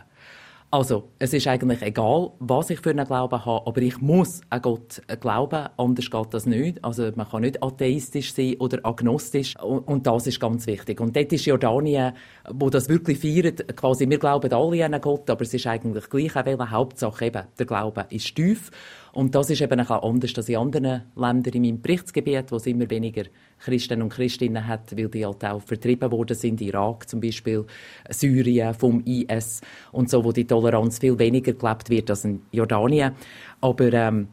Also, 0.71 1.11
es 1.19 1.31
ist 1.31 1.47
eigentlich 1.47 1.81
egal, 1.83 2.31
was 2.39 2.69
ich 2.69 2.79
für 2.79 2.89
einen 2.89 3.05
Glauben 3.05 3.45
habe, 3.45 3.65
aber 3.65 3.81
ich 3.81 4.01
muss 4.01 4.41
an 4.49 4.61
Gott 4.61 5.01
glauben, 5.21 5.69
anders 5.77 6.09
geht 6.09 6.33
das 6.33 6.45
nicht. 6.45 6.83
Also, 6.83 7.11
man 7.15 7.29
kann 7.29 7.43
nicht 7.43 7.63
atheistisch 7.63 8.33
sein 8.33 8.55
oder 8.59 8.79
agnostisch 8.83 9.55
und, 9.57 10.05
das 10.05 10.27
ist 10.27 10.39
ganz 10.39 10.67
wichtig. 10.67 10.99
Und 10.99 11.15
dort 11.15 11.31
ist 11.31 11.45
Jordanien, 11.45 12.13
wo 12.51 12.69
das 12.69 12.89
wirklich 12.89 13.19
feiert, 13.19 13.77
quasi, 13.77 14.09
wir 14.09 14.17
glauben 14.17 14.51
alle 14.51 14.85
an 14.85 14.99
Gott, 14.99 15.29
aber 15.29 15.43
es 15.43 15.53
ist 15.53 15.67
eigentlich 15.67 16.09
gleich 16.09 16.35
auch, 16.35 16.45
welche 16.45 16.71
Hauptsache 16.71 17.25
eben, 17.25 17.43
der 17.57 17.65
Glaube 17.65 18.05
ist 18.09 18.35
tief 18.35 18.69
und 19.15 19.33
das 19.33 19.49
ist 19.49 19.61
eben 19.61 19.79
auch 19.79 20.03
anders 20.03 20.33
als 20.35 20.49
in 20.49 20.57
anderen 20.57 21.03
Ländern 21.15 21.53
in 21.53 21.61
meinem 21.61 21.81
Berichtsgebiet, 21.81 22.51
wo 22.51 22.57
es 22.57 22.65
immer 22.65 22.89
weniger 22.89 23.23
Christen 23.65 24.01
und 24.01 24.09
Christinnen 24.09 24.67
hat, 24.67 24.95
weil 24.95 25.09
die 25.09 25.25
halt 25.25 25.43
auch 25.43 25.61
vertrieben 25.61 26.11
worden 26.11 26.35
sind, 26.35 26.61
Irak 26.61 27.09
zum 27.09 27.19
Beispiel, 27.19 27.65
Syrien 28.09 28.73
vom 28.73 29.03
IS 29.05 29.61
und 29.91 30.09
so, 30.09 30.23
wo 30.23 30.31
die 30.31 30.45
Toleranz 30.45 30.99
viel 30.99 31.17
weniger 31.17 31.53
gelebt 31.53 31.89
wird 31.89 32.09
als 32.09 32.25
in 32.25 32.41
Jordanien. 32.51 33.13
Aber 33.61 33.91
ähm, 33.91 34.27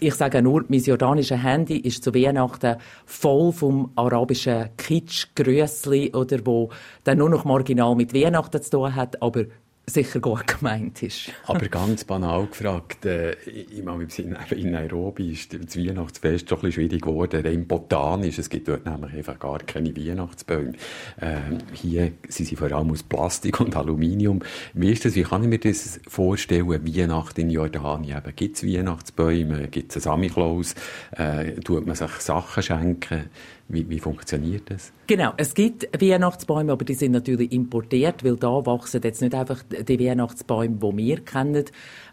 ich 0.00 0.14
sage 0.14 0.42
nur, 0.42 0.64
mein 0.68 0.80
jordanisches 0.80 1.42
Handy 1.42 1.78
ist 1.78 2.02
zu 2.02 2.14
Weihnachten 2.14 2.76
voll 3.06 3.52
vom 3.52 3.92
arabischen 3.94 4.70
Kitsch, 4.76 5.28
Grüßli 5.34 6.14
oder 6.14 6.38
wo 6.44 6.70
dann 7.04 7.18
nur 7.18 7.30
noch 7.30 7.44
marginal 7.44 7.94
mit 7.94 8.14
Weihnachten 8.14 8.62
zu 8.62 8.70
tun 8.70 8.94
hat, 8.94 9.22
aber 9.22 9.44
sicher 9.88 10.20
gut 10.20 10.46
gemeint 10.46 11.02
ist. 11.02 11.30
Aber 11.46 11.66
ganz 11.68 12.04
banal 12.04 12.46
gefragt, 12.46 13.04
äh, 13.04 13.32
ich 13.44 13.82
meine, 13.82 14.00
wir 14.00 14.10
sind 14.10 14.36
in 14.52 14.70
Nairobi, 14.70 15.32
ist 15.32 15.54
das 15.54 15.76
Weihnachtsfest 15.76 16.48
schon 16.48 16.58
ein 16.58 16.62
bisschen 16.62 16.84
schwierig 16.84 17.02
geworden, 17.02 17.44
rein 17.44 17.66
botanisch, 17.66 18.38
es 18.38 18.50
gibt 18.50 18.68
dort 18.68 18.86
nämlich 18.86 19.14
einfach 19.14 19.38
gar 19.38 19.58
keine 19.60 19.96
Weihnachtsbäume. 19.96 20.72
Ähm, 21.20 21.58
hier 21.72 22.12
sind 22.28 22.46
sie 22.46 22.56
vor 22.56 22.70
allem 22.72 22.90
aus 22.90 23.02
Plastik 23.02 23.60
und 23.60 23.76
Aluminium. 23.76 24.40
Wie 24.74 24.92
ist 24.92 25.04
das, 25.04 25.14
wie 25.14 25.22
kann 25.22 25.42
ich 25.42 25.48
mir 25.48 25.58
das 25.58 26.00
vorstellen, 26.06 26.68
Weihnachten 26.68 27.40
in 27.40 27.50
Jordanien? 27.50 28.22
Gibt 28.36 28.56
es 28.56 28.64
Weihnachtsbäume, 28.64 29.68
gibt 29.68 29.90
es 29.90 29.96
einen 29.96 30.02
Samichlaus, 30.02 30.74
äh, 31.12 31.52
tut 31.60 31.86
man 31.86 31.96
sich 31.96 32.10
Sachen 32.10 32.62
schenken? 32.62 33.30
Wie, 33.68 33.88
wie 33.90 33.98
funktioniert 33.98 34.70
das? 34.70 34.92
Genau, 35.06 35.34
es 35.36 35.52
gibt 35.52 35.88
Weihnachtsbäume, 36.00 36.72
aber 36.72 36.86
die 36.86 36.94
sind 36.94 37.12
natürlich 37.12 37.52
importiert, 37.52 38.24
weil 38.24 38.36
da 38.36 38.64
wachsen 38.64 39.02
jetzt 39.02 39.20
nicht 39.20 39.34
einfach 39.34 39.62
die 39.62 40.00
Weihnachtsbäume, 40.00 40.76
die 40.76 40.96
wir 40.96 41.20
kennen. 41.24 41.64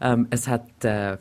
Ähm, 0.02 0.28
es 0.32 0.50
hat 0.50 0.84
äh, 0.84 1.18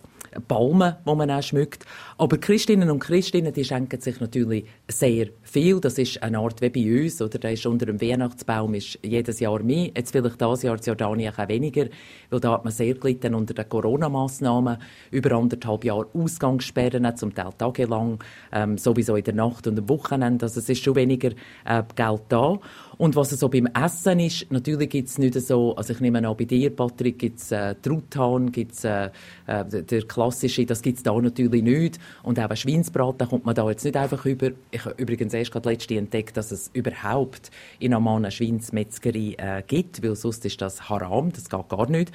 Bäume, 0.49 0.99
die 1.07 1.15
man 1.15 1.31
auch 1.31 1.43
schmückt. 1.43 1.87
Aber 2.17 2.39
Christinnen 2.39 2.91
und 2.91 3.01
Christinnen, 3.01 3.53
die 3.53 3.65
schenken 3.65 4.01
sich 4.01 4.21
natürlich 4.21 4.67
sehr 4.87 5.29
viel. 5.43 5.81
Das 5.81 5.99
ist 5.99 6.23
eine 6.23 6.39
Art 6.39 6.63
wie 6.63 6.71
bei 6.71 7.03
uns, 7.03 7.21
oder? 7.21 7.39
Da 7.39 7.49
ist 7.49 7.67
unter 7.67 7.87
dem 7.87 8.01
Weihnachtsbaum 8.01 8.75
ist 8.75 9.01
jedes 9.03 9.41
Jahr 9.41 9.61
mehr. 9.65 9.91
Jetzt 9.97 10.13
vielleicht 10.13 10.41
dieses 10.41 10.63
Jahr 10.63 10.77
in 10.77 10.83
Jordanien 10.83 11.35
auch 11.35 11.49
weniger, 11.49 11.87
weil 12.31 12.41
da 12.41 12.53
hat 12.53 12.65
man 12.65 12.73
sehr 12.73 12.95
gelitten 12.95 13.35
unter 13.35 13.53
den 13.55 13.69
Corona-Massnahmen. 13.69 14.79
Über 15.11 15.33
anderthalb 15.33 15.85
Jahre 15.85 16.07
Ausgangssperren, 16.15 17.17
zum 17.17 17.35
Teil 17.35 17.51
tagelang, 17.59 18.23
ähm, 18.53 18.79
sowieso 18.79 19.17
in 19.17 19.25
der 19.25 19.35
Nacht 19.35 19.67
und 19.67 19.79
am 19.79 19.89
Wochenende. 19.89 20.45
Also 20.45 20.61
es 20.61 20.69
ist 20.69 20.85
schon 20.85 20.95
weniger 20.95 21.31
äh, 21.65 21.83
Geld 21.97 22.23
da. 22.29 22.61
Und 22.97 23.17
was 23.17 23.31
so 23.31 23.49
beim 23.49 23.67
Essen 23.67 24.21
ist, 24.21 24.51
natürlich 24.53 24.89
gibt 24.89 25.09
es 25.09 25.19
nicht 25.19 25.35
so, 25.41 25.75
also 25.75 25.93
ich 25.93 26.01
nehme 26.01 26.27
an, 26.27 26.37
bei 26.37 26.45
dir, 26.45 26.71
Patrick, 26.71 27.19
gibt 27.19 27.41
es 27.41 27.51
äh, 27.51 27.75
Truthahn, 27.83 28.53
gibt 28.53 28.73
es 28.73 28.85
äh, 28.85 29.11
äh, 29.47 29.65
der 29.65 30.03
klassische, 30.03 30.65
das 30.65 30.81
gibt 30.81 30.99
es 30.99 31.03
da 31.03 31.13
natürlich 31.21 31.63
nicht. 31.63 31.99
Und 32.23 32.39
auch 32.41 32.49
ein 32.49 32.57
Schweinsbraten 32.57 33.29
kommt 33.29 33.45
man 33.45 33.55
da 33.55 33.69
jetzt 33.69 33.85
nicht 33.85 33.97
einfach 33.97 34.25
über. 34.25 34.51
Ich 34.71 34.85
habe 34.85 34.95
übrigens 34.97 35.35
erst 35.35 35.53
gerade 35.53 35.71
letztens 35.71 35.99
entdeckt, 35.99 36.37
dass 36.37 36.51
es 36.51 36.71
überhaupt 36.73 37.51
in 37.79 37.95
Amman 37.95 38.25
eine 38.25 38.31
Schweinsmetzgerei 38.31 39.35
äh, 39.39 39.63
gibt, 39.67 40.03
weil 40.03 40.17
sonst 40.17 40.45
ist 40.45 40.61
das 40.61 40.89
Haram, 40.89 41.33
das 41.33 41.49
geht 41.49 41.69
gar 41.69 41.89
nicht. 41.91 42.13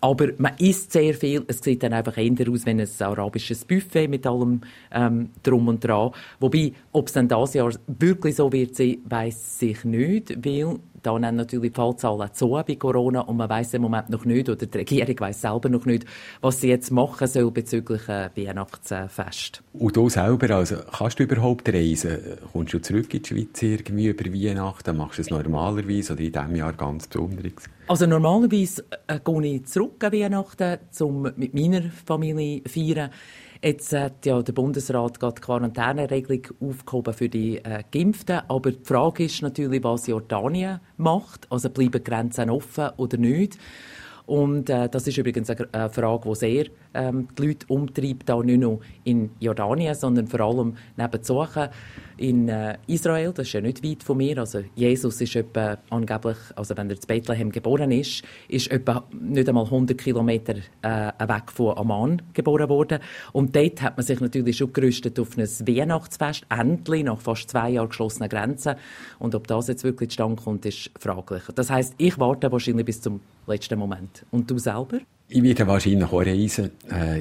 Aber 0.00 0.28
man 0.38 0.52
isst 0.58 0.92
sehr 0.92 1.14
viel. 1.14 1.44
Es 1.46 1.60
sieht 1.60 1.82
dann 1.82 1.92
einfach 1.92 2.16
eher 2.16 2.48
aus, 2.48 2.64
wenn 2.64 2.80
ein 2.80 2.88
arabisches 3.00 3.64
Buffet 3.64 4.08
mit 4.08 4.26
allem 4.26 4.62
ähm, 4.90 5.30
drum 5.42 5.68
und 5.68 5.84
dran. 5.84 6.12
Wobei, 6.38 6.72
ob 6.92 7.08
es 7.08 7.12
dann 7.12 7.28
dieses 7.28 7.54
Jahr 7.54 7.72
wirklich 7.86 8.36
so 8.36 8.52
wird 8.52 8.76
sein, 8.76 8.98
weiß 9.04 9.62
ich 9.62 9.84
nicht, 9.84 10.44
weil 10.44 10.78
da 11.02 11.18
nehmen 11.18 11.36
natürlich 11.36 11.72
die 11.72 11.76
Fallzahlen 11.76 12.32
zu 12.32 12.48
bei 12.50 12.74
Corona 12.76 13.20
und 13.20 13.36
man 13.36 13.48
weiß 13.48 13.74
im 13.74 13.82
Moment 13.82 14.10
noch 14.10 14.24
nicht, 14.24 14.48
oder 14.48 14.66
die 14.66 14.78
Regierung 14.78 15.18
weiß 15.18 15.40
selber 15.40 15.68
noch 15.68 15.86
nicht, 15.86 16.04
was 16.40 16.60
sie 16.60 16.68
jetzt 16.68 16.90
machen 16.90 17.26
soll 17.26 17.50
bezüglich 17.50 18.08
äh, 18.08 18.30
Weihnachtsfest. 18.36 19.62
Und 19.72 19.96
du 19.96 20.08
selber, 20.08 20.56
also 20.56 20.76
kannst 20.92 21.18
du 21.18 21.24
überhaupt 21.24 21.68
reisen? 21.72 22.18
Kommst 22.52 22.74
du 22.74 22.80
zurück 22.80 23.12
in 23.14 23.22
die 23.22 23.28
Schweiz 23.28 23.62
irgendwie 23.62 24.08
über 24.08 24.24
Weihnachten? 24.26 24.96
Machst 24.96 25.18
du 25.18 25.22
es 25.22 25.30
normalerweise 25.30 26.12
oder 26.12 26.22
in 26.22 26.32
diesem 26.32 26.56
Jahr 26.56 26.72
ganz 26.72 27.06
besonders? 27.06 27.52
Also 27.90 28.06
normalerweise 28.06 28.84
äh, 29.08 29.18
gehe 29.18 29.56
ich 29.56 29.66
zurück 29.66 30.04
an 30.04 30.12
Weihnachten, 30.12 30.78
um 31.00 31.22
mit 31.22 31.54
meiner 31.54 31.90
Familie 32.06 32.62
zu 32.62 32.70
feiern. 32.70 33.10
Jetzt 33.60 33.92
hat 33.92 34.24
ja 34.24 34.40
der 34.40 34.52
Bundesrat 34.52 35.18
gerade 35.18 35.34
die 35.34 35.40
Quarantäneregelung 35.40 36.46
aufgehoben 36.60 37.12
für 37.12 37.28
die 37.28 37.56
äh, 37.56 37.82
Geimpften. 37.90 38.42
Aber 38.46 38.70
die 38.70 38.84
Frage 38.84 39.24
ist 39.24 39.42
natürlich, 39.42 39.82
was 39.82 40.06
Jordanien 40.06 40.78
macht. 40.98 41.48
Also 41.50 41.68
bleiben 41.68 42.04
Grenzen 42.04 42.48
offen 42.48 42.90
oder 42.96 43.16
nicht? 43.16 43.58
Und 44.30 44.70
äh, 44.70 44.88
das 44.88 45.08
ist 45.08 45.18
übrigens 45.18 45.50
eine, 45.50 45.90
Frage, 45.90 46.28
die 46.28 46.34
sehr 46.36 46.66
ähm, 46.94 47.26
die 47.36 47.48
Leute 47.48 47.66
umtreibt, 47.66 48.30
auch 48.30 48.44
nicht 48.44 48.60
nur 48.60 48.78
in 49.02 49.30
Jordanien, 49.40 49.92
sondern 49.96 50.28
vor 50.28 50.38
allem 50.38 50.76
neben 50.96 51.24
Suchen 51.24 51.68
in 52.16 52.48
äh, 52.48 52.78
Israel, 52.86 53.32
das 53.32 53.48
ist 53.48 53.54
ja 53.54 53.60
nicht 53.60 53.82
weit 53.82 54.04
von 54.04 54.18
mir, 54.18 54.38
also 54.38 54.60
Jesus 54.76 55.20
ist 55.20 55.34
etwa 55.34 55.78
angeblich, 55.90 56.36
also 56.54 56.76
wenn 56.76 56.90
er 56.90 56.94
in 56.94 57.02
Bethlehem 57.08 57.50
geboren 57.50 57.90
ist, 57.90 58.22
ist 58.46 58.70
etwa 58.70 59.04
nicht 59.20 59.48
einmal 59.48 59.64
100 59.64 59.98
Kilometer 59.98 60.54
äh, 60.82 61.28
weg 61.28 61.50
von 61.52 61.76
Amman 61.76 62.22
geboren 62.32 62.68
worden. 62.68 63.00
Und 63.32 63.56
dort 63.56 63.82
hat 63.82 63.96
man 63.96 64.06
sich 64.06 64.20
natürlich 64.20 64.58
schon 64.58 64.72
gerüstet 64.72 65.18
auf 65.18 65.36
ein 65.36 65.42
Weihnachtsfest, 65.42 66.46
endlich, 66.56 67.02
nach 67.02 67.20
fast 67.20 67.50
zwei 67.50 67.70
Jahren 67.70 67.88
geschlossenen 67.88 68.28
Grenzen. 68.28 68.76
Und 69.18 69.34
ob 69.34 69.48
das 69.48 69.66
jetzt 69.66 69.82
wirklich 69.82 70.10
zustande 70.10 70.40
kommt, 70.40 70.64
ist 70.66 70.92
fraglich. 71.00 71.42
Das 71.56 71.68
heißt, 71.68 71.94
ich 71.98 72.16
warte 72.20 72.52
wahrscheinlich 72.52 72.86
bis 72.86 73.00
zum 73.00 73.20
letzten 73.46 73.78
Moment. 73.78 74.24
Und 74.30 74.50
du 74.50 74.58
selber? 74.58 75.00
Ich 75.32 75.44
werde 75.44 75.64
wahrscheinlich 75.68 76.12
auch 76.12 76.26
reisen. 76.26 76.72
Äh, 76.90 77.20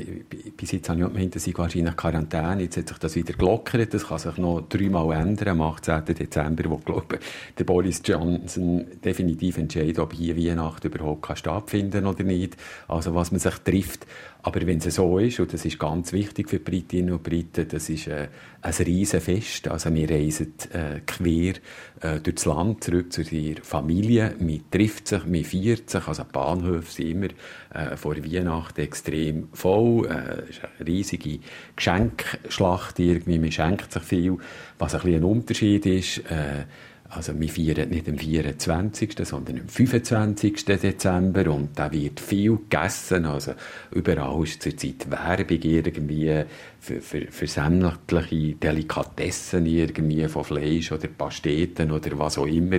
bis 0.57 0.71
jetzt 0.71 0.89
habe 0.89 0.99
ich 0.99 1.07
gemeint, 1.07 1.35
dass 1.35 1.45
ich 1.45 1.55
wahrscheinlich 1.55 1.95
Quarantäne. 1.95 2.63
Jetzt 2.63 2.77
hat 2.77 2.87
sich 2.87 2.97
das 2.97 3.15
wieder 3.15 3.33
gelockert. 3.33 3.93
Das 3.93 4.07
kann 4.07 4.17
sich 4.17 4.35
noch 4.37 4.61
dreimal 4.67 5.15
ändern. 5.15 5.49
Am 5.49 5.61
18. 5.61 6.05
Dezember, 6.05 6.71
wo, 6.71 6.77
glaube 6.77 7.19
der 7.55 7.63
Boris 7.65 8.01
Johnson 8.03 8.83
definitiv 9.05 9.59
entscheidet, 9.59 9.99
ob 9.99 10.13
hier 10.13 10.35
Weihnachten 10.35 10.87
überhaupt 10.87 11.37
stattfinden 11.37 12.03
kann 12.03 12.07
oder 12.07 12.23
nicht. 12.23 12.57
Also, 12.87 13.13
was 13.13 13.29
man 13.29 13.39
sich 13.39 13.59
trifft. 13.59 14.07
Aber 14.41 14.65
wenn 14.65 14.77
es 14.77 14.95
so 14.95 15.19
ist, 15.19 15.41
und 15.41 15.51
das 15.53 15.65
ist 15.65 15.77
ganz 15.77 16.13
wichtig 16.13 16.49
für 16.49 16.59
Britinnen 16.59 17.11
und 17.11 17.23
Briten, 17.23 17.67
das 17.67 17.89
ist 17.89 18.07
äh, 18.07 18.29
ein 18.61 18.73
Riesenfest. 18.73 19.67
Also 19.67 19.93
wir 19.93 20.09
reisen 20.09 20.53
äh, 20.71 21.01
quer 21.05 21.55
äh, 21.99 22.21
durch 22.21 22.35
das 22.35 22.45
Land 22.45 22.85
zurück 22.85 23.11
zu 23.11 23.21
ihrer 23.21 23.61
Familie. 23.63 24.35
Man 24.39 24.61
trifft 24.71 25.09
sich, 25.09 25.25
man 25.25 25.43
feiert 25.43 25.89
sich. 25.89 26.07
Also 26.07 26.23
Bahnhöfe 26.23 26.89
sind 26.89 27.09
immer 27.09 27.27
äh, 27.73 27.97
vor 27.97 28.15
Weihnachten 28.15 28.79
extrem 28.79 29.49
voll. 29.51 30.07
Äh, 30.07 30.43
es 30.49 30.57
ist 30.57 30.61
eine 30.63 30.87
riesige 30.87 31.39
Geschenkschlacht 31.75 32.97
irgendwie. 32.97 33.39
Man 33.39 33.51
schenkt 33.51 33.91
sich 33.91 34.03
viel. 34.03 34.37
Was 34.77 34.95
ein 34.95 35.01
bisschen 35.01 35.17
ein 35.17 35.23
Unterschied 35.25 35.85
ist, 35.85 36.19
äh, 36.31 36.63
also 37.09 37.39
wir 37.39 37.49
feiern 37.49 37.89
nicht 37.89 38.07
am 38.07 38.17
24., 38.17 39.15
sondern 39.23 39.61
am 39.61 39.67
25. 39.67 40.63
Dezember 40.65 41.51
und 41.51 41.77
da 41.77 41.91
wird 41.91 42.19
viel 42.19 42.57
gegessen. 42.57 43.25
Also 43.25 43.53
überall 43.91 44.43
ist 44.43 44.61
zurzeit 44.61 45.09
Werbung 45.09 45.59
irgendwie 45.61 46.43
für, 46.79 47.01
für, 47.01 47.27
für 47.29 47.47
sämtliche 47.47 48.55
Delikatessen 48.55 49.65
irgendwie 49.65 50.27
von 50.27 50.43
Fleisch 50.43 50.91
oder 50.91 51.07
Pasteten 51.07 51.91
oder 51.91 52.17
was 52.17 52.37
auch 52.37 52.45
immer, 52.45 52.77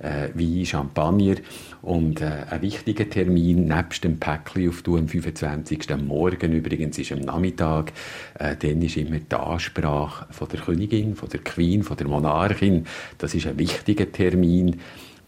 äh, 0.00 0.30
Wein, 0.34 0.64
Champagner. 0.64 1.36
Und 1.82 2.20
äh, 2.20 2.44
ein 2.50 2.62
wichtiger 2.62 3.08
Termin, 3.08 3.66
nebst 3.66 4.04
dem 4.04 4.18
Päckchen 4.18 4.68
auf 4.68 4.82
du 4.82 4.96
am 4.96 5.08
25. 5.08 5.86
Morgen 6.04 6.52
übrigens 6.52 6.98
ist 6.98 7.12
am 7.12 7.20
Nachmittag, 7.20 7.92
äh, 8.38 8.56
dann 8.56 8.82
ist 8.82 8.96
immer 8.96 9.18
die 9.18 9.36
Ansprache 9.36 10.26
von 10.30 10.48
der 10.48 10.60
Königin, 10.60 11.14
von 11.14 11.28
der 11.28 11.40
Queen, 11.40 11.82
von 11.82 11.96
der 11.96 12.08
Monarchin. 12.08 12.86
Das 13.18 13.34
ist 13.34 13.46
ein 13.46 13.58
wichtiger 13.58 14.10
Termin. 14.10 14.80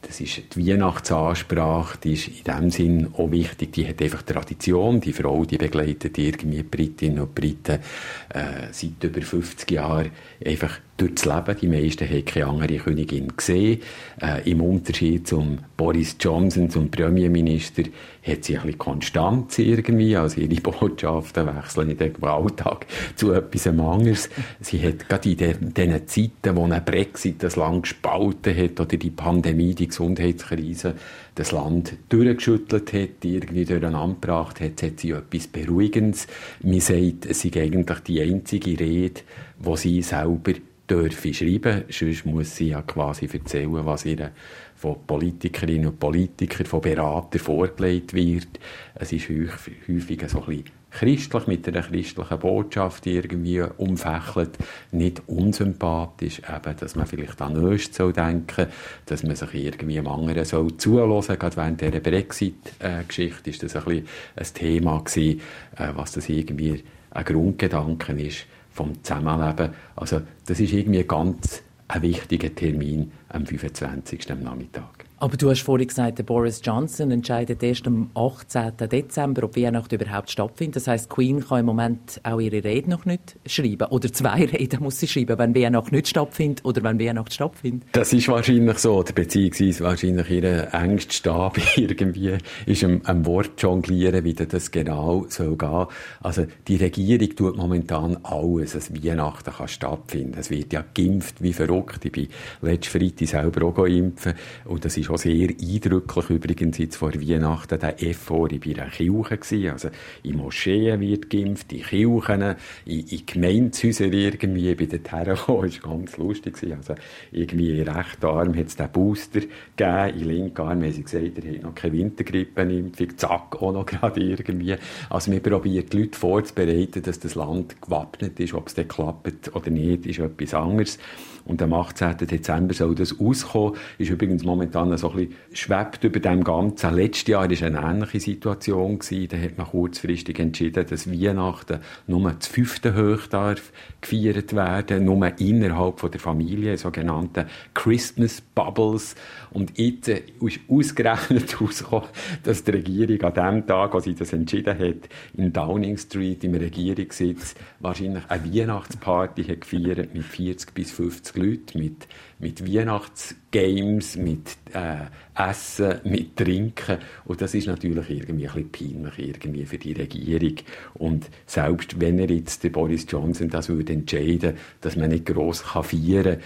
Das 0.06 0.20
ist 0.20 0.54
die 0.54 0.66
Weihnachtsansprache, 0.68 1.99
die 1.99 2.12
ist 2.12 2.28
in 2.28 2.44
dem 2.44 2.70
Sinn 2.70 3.08
auch 3.16 3.30
wichtig. 3.30 3.73
Die 3.73 3.87
hat 3.87 4.00
einfach 4.02 4.23
Tradition. 4.23 5.00
Die 5.00 5.12
Frau, 5.12 5.44
die 5.44 5.56
begleitet 5.56 6.18
irgendwie 6.18 6.62
Britinnen 6.62 7.20
und 7.20 7.34
Briten 7.34 7.80
äh, 8.28 8.68
seit 8.70 9.02
über 9.02 9.23
50 9.23 9.70
Jahren 9.70 10.11
einfach 10.44 10.78
durchs 10.97 11.25
Leben. 11.25 11.57
Die 11.61 11.69
meisten 11.69 12.09
haben 12.09 12.25
keine 12.25 12.47
andere 12.47 12.77
Königin 12.77 13.29
gesehen. 13.37 13.81
Äh, 14.21 14.51
Im 14.51 14.61
Unterschied 14.61 15.27
zum 15.27 15.59
Boris 15.77 16.17
Johnson, 16.21 16.71
zum 16.71 16.91
Premierminister, 16.91 17.83
hat 18.27 18.45
sie 18.45 18.57
ein 18.57 18.63
bisschen 18.63 18.79
Konstanz 18.79 19.59
irgendwie. 19.59 20.17
Also 20.17 20.41
ihre 20.41 20.61
Botschaften 20.61 21.47
wechseln 21.47 21.91
in 21.91 21.99
den 21.99 22.23
Alltag 22.23 22.87
zu 23.17 23.33
etwas 23.33 23.67
anderes. 23.67 24.31
Sie 24.61 24.81
hat 24.83 25.09
gerade 25.09 25.31
in 25.31 25.37
den, 25.37 25.75
diesen 25.75 26.09
Zeiten, 26.09 26.57
wo 26.57 26.65
ein 26.65 26.85
Brexit 26.85 27.43
das 27.43 27.57
Land 27.57 27.83
gespalten 27.83 28.57
hat 28.57 28.81
oder 28.81 28.97
die 28.97 29.11
Pandemie, 29.11 29.75
die 29.75 29.89
Gesundheitskrise 29.89 30.95
das 31.35 31.51
Land 31.51 31.95
durchgeschüttelt 32.09 32.93
hat, 32.93 33.25
irgendwie 33.25 33.65
durcheinander 33.65 34.15
gebracht 34.21 34.61
hat, 34.61 34.83
hat 34.83 35.01
sie 35.01 35.11
etwas 35.11 35.49
Beruhigendes. 35.49 36.29
Man 36.63 36.81
sagt, 36.81 37.27
es 37.27 37.43
sei 37.43 37.51
eigentlich 37.57 37.99
die 38.01 38.21
einzige 38.21 38.79
Rede, 38.79 39.23
wo 39.59 39.75
sie 39.75 40.01
selber 40.03 40.53
dürfe 40.88 41.33
schreiben, 41.33 41.85
sonst 41.88 42.26
muss 42.26 42.57
sie 42.57 42.69
ja 42.69 42.83
quasi 42.83 43.29
erzählen, 43.33 43.87
was 43.87 44.05
ihr 44.05 44.33
von 44.76 44.97
Politikerinnen 45.07 45.87
und 45.87 45.99
Politikern, 45.99 46.67
von 46.67 46.81
Beratern 46.81 47.41
vorgelegt 47.41 48.12
wird. 48.12 48.61
Es 48.95 49.12
ist 49.12 49.29
häufig 49.31 50.29
so 50.29 50.41
ein 50.41 50.47
bisschen 50.47 50.64
christlich, 50.91 51.47
mit 51.47 51.67
einer 51.67 51.83
christlichen 51.83 52.38
Botschaft 52.38 53.07
irgendwie 53.07 53.62
umfächelt, 53.79 54.59
nicht 54.93 55.23
unsympathisch, 55.26 56.41
eben, 56.41 56.76
dass 56.79 56.95
man 56.95 57.07
vielleicht 57.07 57.41
an 57.41 57.69
nichts 57.69 57.97
soll 57.97 58.12
denken 58.12 58.67
dass 59.07 59.23
man 59.23 59.37
sich 59.37 59.55
irgendwie 59.55 59.99
am 59.99 60.07
anderen 60.07 60.45
soll 60.45 60.76
zuhören, 60.76 61.38
gerade 61.38 61.57
während 61.57 61.81
dieser 61.81 62.00
Brexit-Geschichte 62.00 63.50
ist 63.50 63.62
das 63.62 63.76
ein 63.76 63.85
bisschen 63.85 64.09
ein 64.37 64.47
Thema 64.55 65.03
gewesen, 65.03 65.41
äh, 65.76 65.88
was 65.95 66.12
das 66.12 66.29
irgendwie 66.29 66.85
ein 67.11 67.25
Grundgedanke 67.25 68.12
ist 68.12 68.47
vom 68.75 69.02
Zusammenleben. 69.02 69.73
Also 69.97 70.21
das 70.47 70.61
ist 70.61 70.73
irgendwie 70.73 71.04
ganz 71.04 71.62
ein 71.88 72.02
wichtiger 72.02 72.54
Termin 72.54 73.12
am 73.28 73.47
25. 73.47 74.28
Nachmittag. 74.43 75.03
Aber 75.25 75.38
du 75.38 75.49
hast 75.49 75.62
vorhin 75.62 75.88
gesagt, 75.88 76.19
der 76.19 76.23
Boris 76.23 76.61
Johnson 76.62 77.11
entscheidet 77.11 77.62
erst 77.62 77.87
am 77.87 78.11
18. 78.14 78.76
Dezember, 78.76 79.45
ob 79.45 79.57
Weihnachten 79.57 79.95
überhaupt 79.95 80.31
stattfindet. 80.31 80.76
Das 80.76 80.87
heißt, 80.87 81.09
Queen 81.09 81.43
kann 81.43 81.61
im 81.61 81.64
Moment 81.64 82.21
auch 82.25 82.38
ihre 82.40 82.62
Rede 82.62 82.90
noch 82.90 83.07
nicht 83.07 83.38
schreiben. 83.47 83.88
Oder 83.88 84.12
zwei 84.12 84.45
Reden 84.52 84.83
muss 84.83 85.00
sie 85.00 85.09
schreiben, 85.09 85.38
wenn 85.38 85.54
Weihnachten 85.54 85.95
nicht 85.95 86.09
stattfindet 86.09 86.62
oder 86.66 86.83
wenn 86.83 87.00
Weihnachten 87.00 87.31
stattfindet. 87.31 87.88
Das 87.93 88.12
ist 88.12 88.28
wahrscheinlich 88.28 88.76
so, 88.76 88.97
oder 88.97 89.14
beziehungsweise 89.14 89.83
wahrscheinlich 89.83 90.31
ihr 90.31 90.69
engster 90.75 91.14
Stab 91.14 91.59
irgendwie 91.78 92.37
ist 92.66 92.85
am, 92.85 93.00
am 93.04 93.25
Wort 93.25 93.62
jonglieren, 93.62 94.25
wie 94.25 94.35
das 94.35 94.71
genau 94.71 95.25
soll 95.31 95.57
gehen. 95.57 95.87
Also 96.21 96.45
die 96.69 96.76
Regierung 96.76 97.35
tut 97.35 97.57
momentan 97.57 98.19
alles, 98.25 98.75
dass 98.75 98.93
Weihnachten 98.93 99.54
kann 99.54 99.69
stattfinden. 99.69 100.37
Es 100.38 100.50
wird 100.50 100.75
ja 100.75 100.85
geimpft 100.93 101.43
wie 101.43 101.54
verrückt. 101.54 102.04
Ich 102.04 102.12
bin 102.12 102.28
letzten 102.61 103.00
Freitag 103.00 103.26
selber 103.26 103.64
auch 103.69 103.87
impfen 103.87 104.35
und 104.66 104.85
das 104.85 104.99
ist 104.99 105.13
schon 105.18 105.18
sehr 105.18 105.49
eindrücklich 105.49 106.30
übrigens 106.30 106.78
jetzt 106.78 106.97
vor 106.97 107.14
Weihnachten 107.14 107.78
der 107.78 108.02
Effort 108.02 108.49
bei 108.49 108.75
einer 108.75 108.90
Kirche 108.90 109.38
gewesen. 109.38 109.71
Also 109.71 109.88
in 110.23 110.37
Moscheen 110.37 111.00
wird 111.00 111.30
geimpft, 111.30 111.73
in 111.73 111.83
Kirchen, 111.83 112.56
in, 112.87 113.06
in 113.06 113.26
Gemeindehäusern 113.26 114.12
irgendwie. 114.12 114.75
Bei 114.75 114.87
den 114.87 115.04
hergekommen, 115.04 115.71
das 115.71 115.83
war 115.83 115.90
ganz 115.90 116.16
lustig. 116.16 116.54
Gewesen. 116.54 116.76
Also 116.76 116.94
irgendwie 117.33 117.78
in 117.78 117.88
rechten 117.88 118.26
Arm 118.26 118.56
hat 118.56 118.66
es 118.66 118.76
den 118.76 118.90
Booster 118.90 119.40
gegeben, 119.40 120.21
in 120.21 120.28
linken 120.28 120.61
Arm 120.61 120.83
haben 120.83 120.92
sie 120.92 121.02
gesagt, 121.02 121.38
er 121.38 121.54
hat 121.54 121.62
noch 121.62 121.75
keine 121.75 121.94
Wintergrippenimpfung, 121.94 123.16
zack, 123.16 123.62
auch 123.62 123.73
noch 123.73 123.87
gerade 123.87 124.21
irgendwie. 124.21 124.76
Also 125.11 125.33
wir 125.33 125.40
probieren 125.40 125.87
die 125.90 125.99
Leute 125.99 126.18
vorzubereiten, 126.18 127.02
dass 127.02 127.21
das 127.21 127.35
Land 127.35 127.80
gewappnet 127.80 128.38
ist, 128.40 128.54
ob 128.54 128.68
es 128.68 128.75
dann 128.75 128.88
klappt 128.88 129.54
oder 129.54 129.71
nicht, 129.71 130.06
ist 130.06 130.18
etwas 130.18 130.54
anderes. 130.54 130.99
Und 131.45 131.61
am 131.61 131.75
18. 131.75 132.17
Dezember 132.17 132.73
soll 132.73 132.95
das 132.95 133.21
auskommen. 133.21 133.75
Ist 133.99 134.11
übrigens 134.11 134.45
momentan 134.45 134.97
so 134.97 135.11
ein 135.11 135.17
bisschen 135.17 135.35
schwebt 135.53 136.03
über 136.05 136.19
dem 136.19 136.43
Ganzen. 136.43 136.95
Letztes 136.95 137.29
Jahr 137.29 137.51
war 137.51 137.67
eine 137.67 137.83
ähnliche 137.83 138.21
Situation. 138.21 138.99
Da 139.29 139.37
hat 139.37 139.59
man 139.59 139.67
kurzfristig 139.67 140.39
entschieden, 140.39 140.87
dass 140.89 141.11
Weihnachten 141.11 141.81
nur 142.07 142.41
zu 142.41 142.51
fünften 142.51 142.97
hoch 142.97 143.27
darf 143.27 143.73
gefeiert 144.01 144.55
werden, 144.55 145.05
nur 145.05 145.39
innerhalb 145.39 146.11
der 146.11 146.21
Familie, 146.21 146.79
sogenannte 146.79 147.47
Christmas 147.75 148.41
Bubbles. 148.41 149.15
Und 149.51 149.79
jetzt 149.79 150.09
ist 150.09 150.61
ausgerechnet 150.69 151.53
herausgekommen, 151.61 152.09
dass 152.43 152.65
die 152.65 152.71
Regierung 152.71 153.21
an 153.23 153.35
dem 153.35 153.67
Tag, 153.67 153.95
als 153.95 154.05
sie 154.05 154.15
das 154.15 154.33
entschieden 154.33 154.79
hat, 154.79 155.09
in 155.37 155.53
Downing 155.53 155.99
Street 155.99 156.43
im 156.45 156.55
Regierungssitz 156.55 157.55
wahrscheinlich 157.81 158.25
eine 158.29 158.55
Weihnachtsparty 158.55 159.45
hat 159.45 159.61
gefeiert 159.61 160.15
mit 160.15 160.25
40 160.25 160.73
bis 160.75 160.91
50 160.93 161.34
Leuten, 161.35 161.79
mit, 161.79 162.07
mit 162.38 162.67
Weihnachtsgames, 162.67 164.17
mit 164.17 164.57
äh, 164.73 165.06
Essen, 165.35 166.00
mit 166.04 166.37
Trinken. 166.37 166.99
Und 167.25 167.41
das 167.41 167.54
ist 167.54 167.67
natürlich 167.67 168.11
irgendwie 168.11 168.49
ein 168.49 168.69
bisschen 168.69 169.02
peinlich 169.02 169.19
irgendwie 169.19 169.67
für 169.67 169.78
die 169.78 169.93
Regierung. 169.93 170.56
Und 170.95 171.30
selbst 171.47 172.00
wenn 172.00 172.19
er 172.19 172.30
jetzt, 172.30 172.71
Boris 172.73 173.06
Johnson, 173.08 173.49
das 173.49 173.69
würde 173.69 173.93
entscheiden, 173.93 174.56
dass 174.80 174.97
man 174.97 175.11
nicht 175.11 175.26
gross 175.26 175.61
feiern 175.61 176.25
kann, 176.25 176.39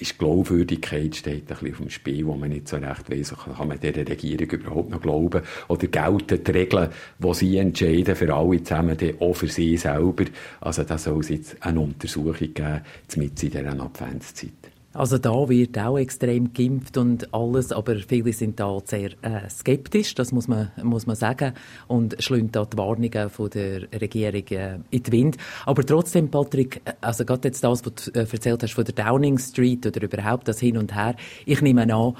ist 0.00 0.18
Glaubwürdigkeit 0.18 1.14
steht 1.14 1.42
ein 1.42 1.46
bisschen 1.46 1.72
auf 1.72 1.78
dem 1.78 1.90
Spiel, 1.90 2.26
wo 2.26 2.34
man 2.34 2.50
nicht 2.50 2.68
so 2.68 2.76
recht 2.76 3.10
weiss, 3.10 3.34
kann 3.34 3.68
man 3.68 3.80
dieser 3.80 4.06
Regierung 4.06 4.50
überhaupt 4.50 4.90
noch 4.90 5.00
glauben? 5.00 5.42
Oder 5.68 5.86
gelten 5.86 6.44
die 6.44 6.50
Regeln, 6.50 6.88
die 7.18 7.34
sie 7.34 7.56
entscheiden, 7.58 8.16
für 8.16 8.34
alle 8.34 8.62
zusammen, 8.62 8.98
auch 9.20 9.34
für 9.34 9.48
sie 9.48 9.76
selber? 9.76 10.24
Also 10.60 10.84
da 10.84 10.98
soll 10.98 11.20
es 11.20 11.28
jetzt 11.28 11.62
eine 11.62 11.80
Untersuchung 11.80 12.54
geben, 12.54 12.80
mit 13.16 13.42
in 13.42 13.50
dieser 13.50 13.80
Adventszeit. 13.80 14.73
Also 14.94 15.18
da 15.18 15.48
wird 15.48 15.76
auch 15.76 15.98
extrem 15.98 16.52
geimpft 16.52 16.96
und 16.96 17.34
alles, 17.34 17.72
aber 17.72 17.96
viele 17.96 18.32
sind 18.32 18.60
da 18.60 18.78
sehr 18.84 19.10
äh, 19.22 19.50
skeptisch, 19.50 20.14
das 20.14 20.30
muss 20.30 20.46
man, 20.46 20.70
muss 20.82 21.06
man 21.06 21.16
sagen, 21.16 21.52
und 21.88 22.14
schlünt 22.22 22.54
da 22.54 22.64
die 22.64 22.78
Warnungen 22.78 23.28
von 23.28 23.50
der 23.50 23.82
Regierung 23.92 24.46
äh, 24.50 24.78
in 24.90 25.02
den 25.02 25.12
Wind. 25.12 25.36
Aber 25.66 25.84
trotzdem, 25.84 26.30
Patrick, 26.30 26.80
äh, 26.84 26.92
also 27.00 27.24
gerade 27.24 27.48
jetzt 27.48 27.64
das, 27.64 27.84
was 27.84 27.94
du 28.04 28.10
äh, 28.12 28.20
erzählt 28.20 28.62
hast 28.62 28.72
von 28.72 28.84
der 28.84 28.94
Downing 28.94 29.38
Street 29.38 29.84
oder 29.84 30.00
überhaupt 30.00 30.46
das 30.46 30.60
Hin 30.60 30.78
und 30.78 30.94
Her, 30.94 31.16
ich 31.44 31.60
nehme 31.60 31.92
an, 31.92 32.14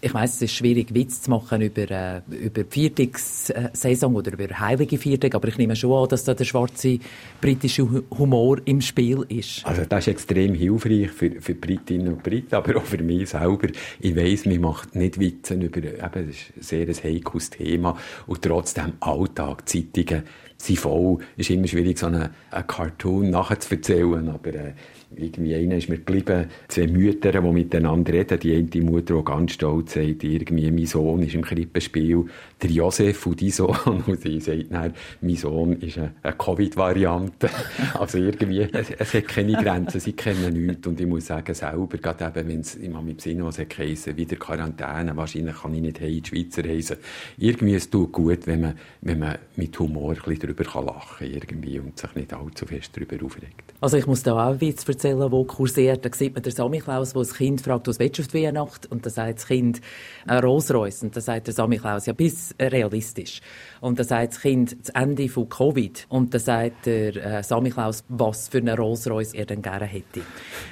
ich 0.00 0.14
weiß, 0.14 0.34
es 0.36 0.42
ist 0.42 0.52
schwierig, 0.52 0.94
Witz 0.94 1.22
zu 1.22 1.30
machen 1.30 1.60
über, 1.60 1.90
äh, 1.90 2.20
über 2.30 2.64
Viertagssaison 2.68 4.14
oder 4.14 4.32
über 4.32 4.58
heilige 4.58 4.96
Viertag, 4.96 5.34
aber 5.34 5.48
ich 5.48 5.58
nehme 5.58 5.74
schon 5.74 5.92
an, 5.92 6.08
dass 6.08 6.24
da 6.24 6.34
der 6.34 6.44
schwarze 6.44 6.98
britische 7.40 7.88
Humor 8.16 8.58
im 8.64 8.80
Spiel 8.80 9.24
ist. 9.28 9.66
Also 9.66 9.84
das 9.84 10.06
ist 10.06 10.08
extrem 10.08 10.54
hilfreich 10.54 11.10
für, 11.10 11.40
für 11.40 11.54
Britinnen 11.54 12.08
und 12.08 12.22
Briten, 12.22 12.54
aber 12.54 12.76
auch 12.76 12.84
für 12.84 13.02
mich 13.02 13.30
selber. 13.30 13.68
Ich 13.98 14.14
weiss, 14.14 14.46
man 14.46 14.60
macht 14.60 14.94
nicht 14.94 15.18
Witze 15.18 15.54
über, 15.54 15.78
eben, 15.78 15.98
das 15.98 16.28
ist 16.28 16.52
ein 16.56 16.62
sehr 16.62 16.88
ein 16.88 16.94
heikles 16.94 17.50
Thema 17.50 17.96
und 18.26 18.42
trotzdem 18.42 18.92
Alltag, 19.00 19.68
Zeitungen 19.68 20.22
sind 20.60 20.78
voll. 20.78 21.18
Es 21.36 21.48
ist 21.48 21.54
immer 21.54 21.68
schwierig, 21.68 21.98
so 21.98 22.06
einen, 22.06 22.30
einen 22.50 22.66
Cartoon 22.66 23.30
nachzuerzählen, 23.30 24.28
aber 24.28 24.54
äh, 24.54 24.72
irgendwie 25.16 25.54
einer 25.54 25.76
ist 25.76 25.88
mir 25.88 25.96
geblieben, 25.96 26.46
zwei 26.68 26.86
Mütter, 26.86 27.32
die 27.32 27.40
miteinander 27.40 28.12
reden. 28.12 28.38
Die 28.40 28.54
eine 28.54 28.84
Mutter, 28.84 29.16
die 29.16 29.24
ganz 29.24 29.52
stolz 29.52 29.94
sagt, 29.94 30.22
irgendwie, 30.22 30.70
mein 30.70 30.86
Sohn 30.86 31.22
ist 31.22 31.34
im 31.34 31.42
Krippenspiel 31.42 32.26
der 32.60 32.70
Josef 32.70 33.26
und 33.26 33.40
die 33.40 33.50
Sohn. 33.50 33.68
Und 34.06 34.20
sie 34.20 34.40
sagt 34.40 34.66
dann, 34.70 34.92
mein 35.20 35.36
Sohn 35.36 35.80
ist 35.80 35.98
eine, 35.98 36.12
eine 36.22 36.34
Covid-Variante. 36.34 37.48
also 37.94 38.18
irgendwie, 38.18 38.60
es, 38.60 38.90
es, 38.90 39.14
hat 39.14 39.28
keine 39.28 39.52
Grenzen, 39.52 40.00
sie 40.00 40.12
kennen 40.12 40.66
nichts. 40.66 40.86
Und 40.86 41.00
ich 41.00 41.06
muss 41.06 41.26
sagen, 41.26 41.54
selber, 41.54 41.98
gerade 41.98 42.26
eben, 42.26 42.48
wenn 42.48 42.60
es 42.60 42.74
immer 42.74 43.00
mit 43.00 43.20
Sinn 43.20 43.44
was 43.44 43.58
hat 43.58 43.70
geheißen, 43.70 44.16
wieder 44.16 44.36
Quarantäne, 44.36 45.16
wahrscheinlich 45.16 45.56
kann 45.56 45.74
ich 45.74 45.80
nicht 45.80 46.00
in 46.00 46.22
die 46.22 46.28
Schweizer 46.28 46.64
reisen. 46.64 46.96
Irgendwie, 47.38 47.74
es 47.74 47.88
tut 47.88 48.12
gut, 48.12 48.46
wenn 48.46 48.60
man, 48.60 48.74
wenn 49.00 49.18
man 49.18 49.38
mit 49.56 49.78
Humor 49.78 50.12
ein 50.12 50.22
bisschen 50.24 50.47
darüber 50.54 50.82
lachen 50.82 51.18
kann, 51.18 51.30
irgendwie, 51.30 51.78
und 51.78 51.98
sich 51.98 52.14
nicht 52.14 52.32
allzu 52.32 52.66
fest 52.66 52.92
darüber 52.94 53.24
aufregt. 53.26 53.74
Also 53.80 53.96
ich 53.96 54.06
muss 54.06 54.22
da 54.22 54.32
auch 54.32 54.50
einen 54.50 54.60
Witz 54.60 54.88
erzählen, 54.88 55.18
der 55.18 55.44
kursiert. 55.44 56.04
Da 56.04 56.10
sieht 56.12 56.34
man 56.34 56.42
den 56.42 56.52
Samichlaus, 56.52 57.14
wo 57.14 57.20
das 57.20 57.34
Kind 57.34 57.60
fragt, 57.60 57.86
was 57.86 57.98
willst 57.98 58.18
du 58.18 58.22
auf 58.22 58.28
die 58.28 58.44
Weihnacht? 58.44 58.86
Und 58.86 59.06
da 59.06 59.10
sagt 59.10 59.38
das 59.38 59.46
Kind, 59.46 59.80
ein 60.26 60.42
Rolls 60.42 60.72
Royce. 60.72 61.02
Und 61.04 61.16
da 61.16 61.20
sagt 61.20 61.46
der 61.46 61.54
Samichlaus, 61.54 62.06
ja, 62.06 62.12
bis 62.12 62.54
realistisch. 62.60 63.40
Und 63.80 63.98
da 63.98 64.04
sagt 64.04 64.34
das 64.34 64.40
Kind, 64.40 64.76
das 64.80 64.88
Ende 64.90 65.28
von 65.28 65.48
Covid. 65.48 66.06
Und 66.08 66.34
da 66.34 66.38
sagt 66.38 66.86
der 66.86 67.16
äh, 67.16 67.42
Samichlaus, 67.42 68.04
was 68.08 68.48
für 68.48 68.58
einen 68.58 68.76
Rolls 68.76 69.08
Royce 69.08 69.34
er 69.34 69.46
denn 69.46 69.62
gerne 69.62 69.86
hätte. 69.86 70.22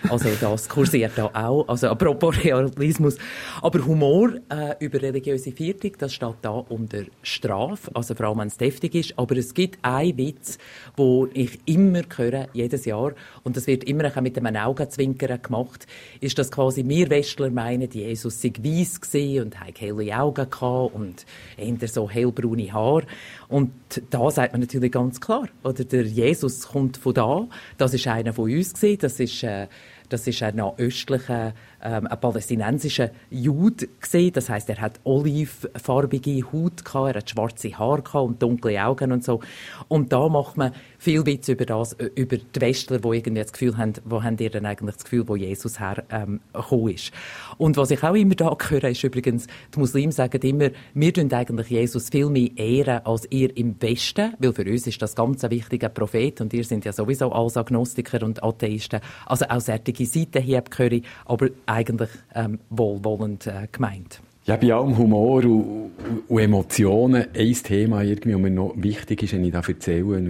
Also 0.08 0.28
das 0.40 0.68
kursiert 0.68 1.12
da 1.16 1.26
auch. 1.32 1.68
Also 1.68 1.88
apropos 1.88 2.42
Realismus. 2.42 3.16
Aber 3.62 3.84
Humor 3.84 4.32
äh, 4.48 4.74
über 4.84 5.00
religiöse 5.00 5.52
Viertung, 5.52 5.92
das 5.98 6.12
steht 6.12 6.36
da 6.42 6.50
unter 6.50 7.04
Strafe. 7.22 7.90
Also 7.94 8.14
vor 8.14 8.26
allem, 8.26 8.38
wenn 8.38 8.48
es 8.48 8.56
deftig 8.56 8.94
ist. 8.94 9.18
Aber 9.18 9.36
es 9.36 9.54
gibt 9.54 9.65
einen 9.83 10.16
Witz, 10.18 10.59
wo 10.96 11.29
ich 11.33 11.61
immer 11.66 12.02
höre, 12.16 12.48
jedes 12.52 12.85
Jahr. 12.85 13.12
Und 13.42 13.57
das 13.57 13.66
wird 13.66 13.85
immer 13.85 14.11
mit 14.20 14.38
einem 14.38 14.57
Augenzwinkern 14.57 15.42
gemacht. 15.42 15.87
Ist 16.20 16.38
das 16.38 16.50
quasi, 16.50 16.87
wir 16.87 17.11
Westler 17.11 17.50
meinen, 17.50 17.90
Jesus 17.90 18.40
sei 18.40 18.52
weiss 18.59 19.00
und 19.42 19.61
hatte 19.61 19.81
helle 19.81 20.18
Augen 20.18 20.46
und 20.92 21.26
eher 21.57 21.88
so 21.88 22.09
hellbraune 22.09 22.72
Haare. 22.72 23.07
Und 23.48 23.72
da 24.11 24.31
sagt 24.31 24.52
man 24.52 24.61
natürlich 24.61 24.92
ganz 24.92 25.20
klar, 25.20 25.48
oder 25.62 25.85
der 25.85 26.05
Jesus 26.05 26.68
kommt 26.68 26.96
von 26.96 27.14
da, 27.14 27.46
das 27.79 27.94
ist 27.94 28.07
einer 28.07 28.33
von 28.33 28.50
uns 28.50 28.74
gewesen, 28.74 28.98
das 29.00 29.20
ist 29.20 29.42
äh, 29.42 29.68
Das 30.09 30.26
ist 30.26 30.42
ein 30.42 30.61
östlicher, 30.61 31.52
ähm, 31.87 32.07
ein 32.09 32.20
palästinensischer 32.20 33.11
Jude 33.31 33.87
gesehen. 34.01 34.33
Das 34.33 34.49
heißt, 34.49 34.68
er 34.68 34.81
hat 34.81 34.99
olivfarbige 35.05 36.42
Haut 36.53 36.85
gehabt, 36.85 37.14
er 37.14 37.20
hat 37.20 37.31
schwarze 37.31 37.79
Haare 37.79 38.22
und 38.22 38.42
dunkle 38.42 38.85
Augen 38.85 39.12
und 39.12 39.25
so. 39.25 39.40
Und 39.88 40.12
da 40.12 40.29
macht 40.29 40.57
man 40.57 40.72
viel 40.99 41.25
Witz 41.25 41.49
über 41.49 41.64
das, 41.64 41.96
über 42.14 42.38
die 42.38 42.61
Westler, 42.61 42.99
die 42.99 43.09
irgendwie 43.09 43.42
das 43.42 43.53
Gefühl 43.53 43.77
haben, 43.77 43.92
wo 44.05 44.22
haben 44.22 44.37
ihr 44.38 44.51
denn 44.51 44.66
eigentlich 44.66 44.96
das 44.96 45.05
Gefühl, 45.05 45.29
wo 45.29 45.37
Jesus 45.37 45.79
hergekommen 45.79 46.40
ähm, 46.55 46.94
ist. 46.94 47.12
Und 47.57 47.77
was 47.77 47.90
ich 47.92 48.03
auch 48.03 48.14
immer 48.14 48.35
da 48.35 48.57
höre, 48.68 48.85
ist 48.85 49.05
übrigens, 49.05 49.46
die 49.75 49.79
Muslime 49.79 50.12
sagen 50.12 50.42
immer, 50.42 50.70
wir 50.94 51.14
tun 51.14 51.33
eigentlich 51.33 51.68
Jesus 51.68 52.09
viel 52.09 52.29
mehr 52.29 52.51
ehren 52.57 53.07
als 53.07 53.31
ihr 53.31 53.57
im 53.57 53.81
Westen, 53.81 54.35
weil 54.38 54.53
für 54.53 54.64
uns 54.64 54.87
ist 54.87 55.01
das 55.01 55.14
ganz 55.14 55.44
ein 55.44 55.51
wichtiger 55.51 55.88
Prophet 55.88 56.40
und 56.40 56.53
ihr 56.53 56.64
sind 56.64 56.85
ja 56.85 56.92
sowieso 56.92 57.31
als 57.31 57.57
Agnostiker 57.57 58.25
und 58.25 58.42
Atheisten. 58.42 59.01
Also 59.27 59.46
auch 59.49 59.61
solche 59.61 60.07
Seiten 60.07 60.42
hier 60.42 60.64
höre 60.77 60.92
ich, 60.92 61.05
aber 61.27 61.49
eigentlich 61.76 62.10
ähm, 62.34 62.58
wohlwollend 62.70 63.46
äh, 63.46 63.68
gemeint. 63.70 64.20
Ja, 64.46 64.56
bei 64.56 64.72
allem 64.72 64.96
Humor 64.96 65.44
und, 65.44 65.90
und 66.28 66.38
Emotionen 66.38 67.26
ein 67.34 67.52
Thema, 67.52 68.02
irgendwie, 68.02 68.30
das 68.30 68.40
mir 68.40 68.50
noch 68.50 68.74
wichtig 68.76 69.24
ist, 69.24 69.32
wenn 69.32 69.44
ich 69.44 69.50
da 69.50 69.60
erzähle, 69.60 70.22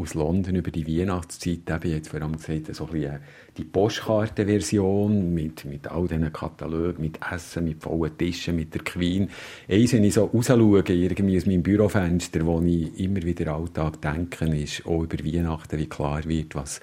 aus 0.00 0.14
London 0.14 0.56
über 0.56 0.72
die 0.72 0.84
Weihnachtszeit, 0.88 1.70
eben 1.70 1.90
jetzt 1.92 2.08
vor 2.08 2.20
allem 2.20 2.32
gesagt, 2.32 2.74
so 2.74 2.88
ein 2.92 3.02
äh, 3.02 3.18
die 3.56 3.62
Postkartenversion 3.62 5.32
mit, 5.32 5.64
mit 5.66 5.86
all 5.86 6.08
diesen 6.08 6.32
Katalogen, 6.32 7.00
mit 7.00 7.20
Essen, 7.32 7.64
mit 7.64 7.80
vollen 7.80 8.18
Tischen, 8.18 8.56
mit 8.56 8.74
der 8.74 8.82
Queen. 8.82 9.30
Eins, 9.68 9.92
wenn 9.92 10.02
ich 10.02 10.14
so 10.14 10.24
raus 10.24 10.48
schaue, 10.48 10.82
irgendwie 10.88 11.36
aus 11.36 11.46
meinem 11.46 11.62
Bürofenster, 11.62 12.44
wo 12.44 12.60
ich 12.62 12.98
immer 12.98 13.22
wieder 13.22 13.54
Alltag 13.54 14.00
denke, 14.02 14.46
ist 14.46 14.84
auch 14.84 15.04
über 15.04 15.24
Weihnachten, 15.24 15.78
wie 15.78 15.88
klar 15.88 16.24
wird, 16.24 16.56
was 16.56 16.80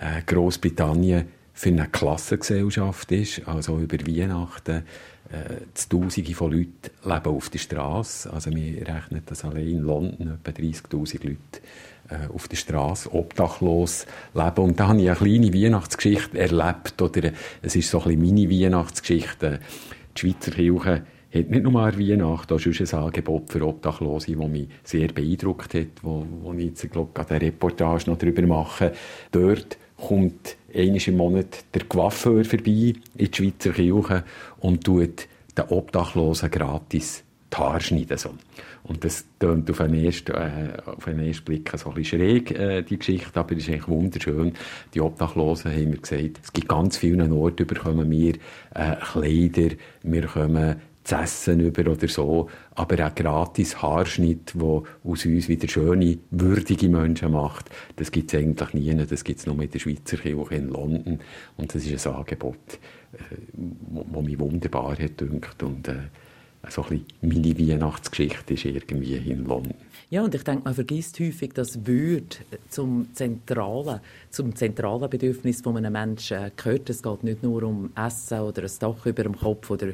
äh, 0.00 0.20
Großbritannien 0.26 1.37
für 1.58 1.70
eine 1.70 1.88
Klassengesellschaft 1.88 3.10
ist. 3.10 3.48
Also 3.48 3.80
über 3.80 3.98
Weihnachten 4.06 4.84
äh, 5.28 5.64
Tausende 5.90 6.32
von 6.32 6.52
Leuten 6.52 6.90
leben 7.04 7.36
auf 7.36 7.50
der 7.50 7.58
Straße. 7.58 8.32
Also 8.32 8.54
wir 8.54 8.86
rechnen 8.86 9.22
das 9.26 9.44
allein 9.44 9.68
in 9.68 9.82
London 9.82 10.38
etwa 10.44 10.52
30'000 10.52 11.26
Leute 11.26 11.38
äh, 12.10 12.32
auf 12.32 12.46
der 12.46 12.56
Straße 12.56 13.12
obdachlos 13.12 14.06
leben. 14.34 14.64
Und 14.64 14.78
da 14.78 14.86
habe 14.86 15.02
ich 15.02 15.08
eine 15.08 15.16
kleine 15.18 15.52
Weihnachtsgeschichte 15.52 16.38
erlebt. 16.38 17.02
Oder 17.02 17.32
es 17.60 17.74
ist 17.74 17.90
so 17.90 18.02
ein 18.02 18.20
bisschen 18.20 18.36
meine 18.36 18.50
Weihnachtsgeschichte. 18.50 19.58
Die 20.16 20.20
Schweizer 20.20 20.52
Kirche 20.52 21.02
hat 21.34 21.50
nicht 21.50 21.62
nur 21.64 21.84
eine 21.84 21.98
Weihnacht, 21.98 22.52
auch 22.52 22.60
schon 22.60 22.72
ein 22.72 22.94
Angebot 22.94 23.50
für 23.50 23.66
Obdachlose, 23.66 24.36
das 24.36 24.48
mich 24.48 24.68
sehr 24.84 25.08
beeindruckt 25.08 25.74
hat, 25.74 25.88
wo, 26.02 26.24
wo 26.40 26.52
ich 26.52 26.66
jetzt, 26.66 26.88
glaube 26.92 27.20
ich, 27.20 27.30
eine 27.30 27.40
Reportage 27.40 28.08
noch 28.08 28.16
darüber 28.16 28.42
mache. 28.42 28.92
Dort 29.32 29.76
kommt 29.98 30.56
einmal 30.74 31.00
im 31.06 31.16
Monat 31.16 31.64
der 31.74 31.84
Coiffeur 31.84 32.44
vorbei 32.44 32.94
in 32.94 32.94
die 33.16 33.30
Schweizer 33.32 33.72
Kirche 33.72 34.24
und 34.60 34.84
tut 34.84 35.26
den 35.56 35.64
Obdachlosen 35.68 36.50
gratis 36.50 37.24
die 37.52 37.56
Haare 37.56 37.80
schneiden. 37.80 38.18
So. 38.18 38.34
Und 38.84 39.04
das 39.04 39.24
tönt 39.38 39.70
auf 39.70 39.80
einen 39.80 40.04
ersten, 40.04 40.32
äh, 40.32 41.26
ersten 41.26 41.44
Blick 41.44 41.72
so 41.76 41.90
ein 41.90 41.94
bisschen 41.94 42.20
schräg, 42.20 42.50
äh, 42.52 42.82
die 42.82 42.98
Geschichte, 42.98 43.38
aber 43.38 43.52
es 43.52 43.58
ist 43.58 43.68
eigentlich 43.68 43.88
wunderschön. 43.88 44.52
Die 44.94 45.00
Obdachlosen 45.00 45.72
haben 45.72 45.90
mir 45.90 45.98
gesagt, 45.98 46.40
es 46.42 46.52
gibt 46.52 46.68
ganz 46.68 46.98
viele 46.98 47.30
Orte, 47.32 47.64
bekommen 47.64 48.10
wir 48.10 48.34
äh, 48.74 48.96
Kleider, 48.96 49.76
wir 50.02 50.26
kommen 50.26 50.76
zu 51.08 51.14
essen 51.14 51.60
über 51.60 51.90
oder 51.90 52.06
so, 52.06 52.48
aber 52.74 53.06
auch 53.06 53.14
gratis 53.14 53.80
Haarschnitt, 53.80 54.52
wo 54.54 54.84
aus 55.02 55.24
uns 55.24 55.48
wieder 55.48 55.66
schöne, 55.66 56.18
würdige 56.30 56.88
Menschen 56.90 57.32
macht, 57.32 57.70
das 57.96 58.12
gibt 58.12 58.32
es 58.32 58.38
eigentlich 58.38 58.74
nie, 58.74 58.94
das 58.94 59.24
gibt 59.24 59.40
es 59.40 59.46
nur 59.46 59.60
in 59.62 59.70
der 59.70 59.78
Schweizer 59.78 60.18
Kirche 60.18 60.54
in 60.54 60.68
London 60.68 61.20
und 61.56 61.74
das 61.74 61.86
ist 61.86 62.06
ein 62.06 62.14
Angebot, 62.14 62.78
äh, 63.14 64.20
mich 64.20 64.38
wunderbar 64.38 64.98
hat 64.98 65.18
dünkt 65.18 65.62
und 65.62 65.88
äh, 65.88 65.94
so 66.68 66.82
ein 66.82 67.04
bisschen 67.20 67.42
meine 67.44 67.58
Weihnachtsgeschichte 67.58 68.54
ist 68.54 68.64
irgendwie 68.66 69.14
in 69.14 69.46
London. 69.46 69.74
Ja, 70.10 70.22
und 70.22 70.34
ich 70.34 70.42
denke, 70.42 70.64
man 70.64 70.74
vergisst 70.74 71.20
häufig, 71.20 71.52
dass 71.52 71.86
Würde 71.86 72.36
zum 72.70 73.08
zentralen, 73.12 74.00
zum 74.30 74.56
zentralen 74.56 75.10
Bedürfnis 75.10 75.60
von 75.60 75.76
einem 75.76 75.92
Menschen 75.92 76.50
gehört. 76.56 76.88
Es 76.88 77.02
geht 77.02 77.24
nicht 77.24 77.42
nur 77.42 77.62
um 77.62 77.90
Essen 77.94 78.40
oder 78.40 78.62
ein 78.62 78.70
Dach 78.78 79.04
über 79.04 79.22
dem 79.22 79.36
Kopf 79.36 79.70
oder 79.70 79.88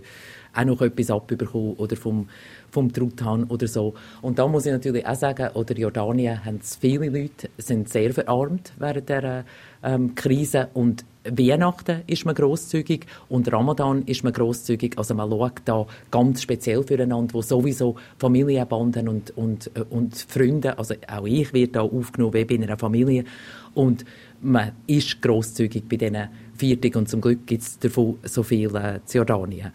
auch 0.54 0.64
noch 0.64 0.80
etwas 0.82 1.10
abbekommen 1.10 1.74
oder 1.74 1.96
vom, 1.96 2.28
vom 2.70 2.92
Truthahn 2.92 3.44
oder 3.44 3.66
so. 3.66 3.94
Und 4.22 4.38
da 4.38 4.46
muss 4.46 4.66
ich 4.66 4.72
natürlich 4.72 5.06
auch 5.06 5.14
sagen, 5.14 5.48
oder 5.54 5.76
Jordanien 5.76 6.44
haben 6.44 6.60
viele 6.60 7.08
Leute, 7.08 7.50
sind 7.58 7.88
sehr 7.88 8.12
verarmt 8.12 8.72
während 8.78 9.08
der 9.08 9.44
ähm, 9.82 10.14
Krise 10.14 10.68
und 10.74 11.04
Weihnachten 11.24 12.02
ist 12.06 12.26
man 12.26 12.34
großzügig 12.34 13.06
und 13.30 13.50
Ramadan 13.50 14.02
ist 14.02 14.24
man 14.24 14.32
großzügig. 14.32 14.98
Also 14.98 15.14
man 15.14 15.30
schaut 15.30 15.62
da 15.64 15.86
ganz 16.10 16.42
speziell 16.42 16.82
füreinander, 16.82 17.32
wo 17.32 17.40
sowieso 17.40 17.96
Familienbanden 18.18 19.08
und, 19.08 19.36
und, 19.36 19.70
äh, 19.74 19.84
und 19.88 20.14
Freunde, 20.16 20.78
also 20.78 20.94
auch 21.08 21.26
ich 21.26 21.52
werde 21.54 21.72
da 21.72 21.80
aufgenommen 21.80 22.34
wie 22.34 22.44
bei 22.44 22.62
einer 22.62 22.76
Familie 22.76 23.24
und 23.72 24.04
man 24.42 24.72
ist 24.86 25.22
großzügig 25.22 25.84
bei 25.88 25.96
diesen 25.96 26.28
Viertig 26.56 26.94
und 26.94 27.08
zum 27.08 27.20
Glück 27.20 27.46
gibt 27.46 27.62
es 27.62 27.78
davon 27.78 28.18
so 28.22 28.42
viel 28.44 28.74
äh, 28.76 29.00
Jordanien. 29.12 29.72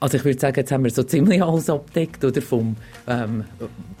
Also 0.00 0.16
ich 0.16 0.24
würde 0.24 0.38
sagen, 0.38 0.54
jetzt 0.56 0.70
haben 0.70 0.84
wir 0.84 0.92
so 0.92 1.02
ziemlich 1.02 1.42
alles 1.42 1.68
abdeckt, 1.68 2.24
oder 2.24 2.40
vom, 2.40 2.76
ähm, 3.08 3.44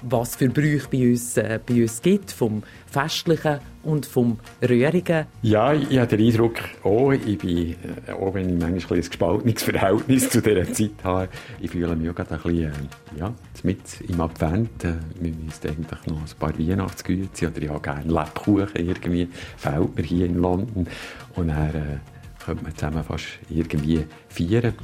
was 0.02 0.36
für 0.36 0.48
Brüche 0.48 0.86
bei 0.90 1.10
uns, 1.10 1.36
äh, 1.36 1.58
bei 1.64 1.82
uns 1.82 2.00
gibt, 2.02 2.30
vom 2.30 2.62
Festlichen 2.86 3.58
und 3.82 4.06
vom 4.06 4.38
Rührigen. 4.62 5.26
Ja, 5.42 5.72
ich 5.72 5.98
habe 5.98 6.16
den 6.16 6.28
Eindruck, 6.28 6.54
auch, 6.84 7.10
ich 7.10 7.38
bin, 7.38 7.74
äh, 8.06 8.12
auch 8.12 8.32
wenn 8.32 8.48
ich 8.48 8.60
manchmal 8.60 8.98
ein 9.00 9.04
gespaltenes 9.04 9.62
Verhältnis 9.64 10.30
zu 10.30 10.40
dieser 10.40 10.72
Zeit 10.72 10.90
habe, 11.02 11.28
ich 11.60 11.70
fühle 11.70 11.96
mich 11.96 12.10
auch 12.10 12.14
gerade 12.14 12.34
ein 12.34 12.42
bisschen, 12.42 12.64
äh, 12.64 13.18
ja, 13.18 13.34
mit 13.64 13.80
im 14.08 14.20
Advent, 14.20 14.84
äh, 14.84 14.94
wir 15.20 15.32
müssen 15.32 15.68
eigentlich 15.68 16.06
noch 16.06 16.20
ein 16.20 16.38
paar 16.38 16.56
Weihnachtsgüte 16.56 17.48
oder 17.48 17.60
ja, 17.60 17.78
gerne 17.78 18.12
Lebkuchen 18.12 18.68
irgendwie, 18.74 19.28
fehlt 19.56 19.96
mir 19.96 20.04
hier 20.04 20.26
in 20.26 20.36
London 20.36 20.86
und 21.34 21.48
dann 21.48 21.74
äh, 21.74 21.98
könnte 22.44 22.62
man 22.62 22.74
zusammen 22.76 23.02
fast 23.02 23.26
irgendwie 23.50 24.04
feiern. 24.28 24.74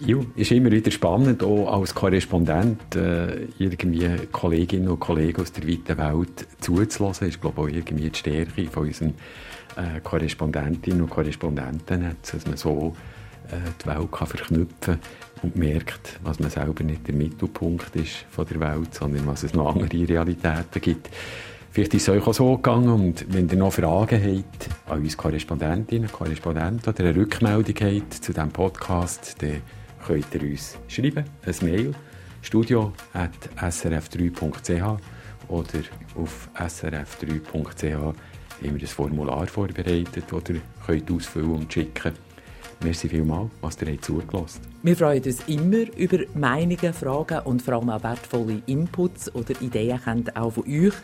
Ja, 0.00 0.16
ist 0.36 0.52
immer 0.52 0.70
wieder 0.70 0.90
spannend, 0.92 1.42
auch 1.42 1.80
als 1.80 1.94
Korrespondent 1.94 2.94
äh, 2.94 3.46
irgendwie 3.58 4.08
Kolleginnen 4.30 4.88
und 4.88 5.00
Kollegen 5.00 5.42
aus 5.42 5.52
der 5.52 5.66
weiten 5.66 5.98
Welt 5.98 6.46
zuzulassen. 6.60 7.28
ist, 7.28 7.40
glaube 7.40 7.62
ich, 7.62 7.66
auch 7.66 7.76
irgendwie 7.76 8.08
die 8.08 8.18
Stärke 8.18 8.66
von 8.68 8.86
unseren 8.86 9.14
äh, 9.76 10.00
Korrespondentinnen 10.02 11.02
und 11.02 11.10
Korrespondenten, 11.10 12.16
dass 12.22 12.46
man 12.46 12.56
so 12.56 12.94
äh, 13.48 13.56
die 13.82 13.86
Welt 13.86 14.12
kann 14.12 14.26
verknüpfen 14.28 14.98
und 15.42 15.56
merkt, 15.56 16.20
was 16.22 16.38
man 16.38 16.50
selber 16.50 16.84
nicht 16.84 17.06
der 17.08 17.14
Mittelpunkt 17.14 17.94
ist 17.96 18.24
von 18.30 18.46
der 18.46 18.60
Welt, 18.60 18.94
sondern 18.94 19.26
was 19.26 19.42
es 19.42 19.54
noch 19.54 19.74
andere 19.74 20.08
Realitäten 20.08 20.80
gibt. 20.80 21.10
Vielleicht 21.70 21.94
ist 21.94 22.02
es 22.02 22.08
euch 22.08 22.26
auch 22.26 22.34
so 22.34 22.56
gegangen 22.56 22.88
und 22.88 23.26
wenn 23.28 23.48
ihr 23.48 23.56
noch 23.56 23.72
Fragen 23.72 24.20
habt 24.22 24.68
an 24.90 25.00
uns 25.00 25.16
Korrespondentinnen, 25.16 26.10
Korrespondenten 26.10 26.92
oder 26.92 27.04
eine 27.04 27.16
Rückmeldung 27.16 27.74
habt 27.80 28.14
zu 28.14 28.32
diesem 28.32 28.50
Podcast, 28.50 29.36
dann 29.40 29.62
könnt 30.06 30.34
ihr 30.34 30.42
uns 30.42 30.76
schreiben, 30.88 31.24
ein 31.44 31.54
Mail, 31.62 31.94
studio.srf3.ch 32.42 35.00
oder 35.48 35.80
auf 36.16 36.48
srf3.ch 36.54 37.92
haben 37.92 38.14
wir 38.60 38.72
ein 38.72 38.86
Formular 38.86 39.46
vorbereitet, 39.46 40.24
das 40.30 40.42
ihr 40.48 40.60
könnt 40.84 41.10
ausfüllen 41.10 41.52
und 41.52 41.72
schicken 41.72 42.12
Merci 42.80 43.08
vielmals, 43.08 43.50
was 43.60 43.80
ihr 43.82 43.92
habt 43.92 44.04
zugelassen 44.04 44.60
Wir 44.82 44.96
freuen 44.96 45.24
uns 45.24 45.42
immer 45.48 45.92
über 45.96 46.18
Meinungen, 46.34 46.92
Fragen 46.92 47.40
und 47.40 47.60
vor 47.60 47.74
allem 47.74 47.90
auch 47.90 48.04
wertvolle 48.04 48.62
Inputs 48.66 49.34
oder 49.34 49.60
Ideen 49.60 50.00
kommen 50.00 50.36
auch 50.36 50.52
von 50.52 50.62
euch. 50.64 50.94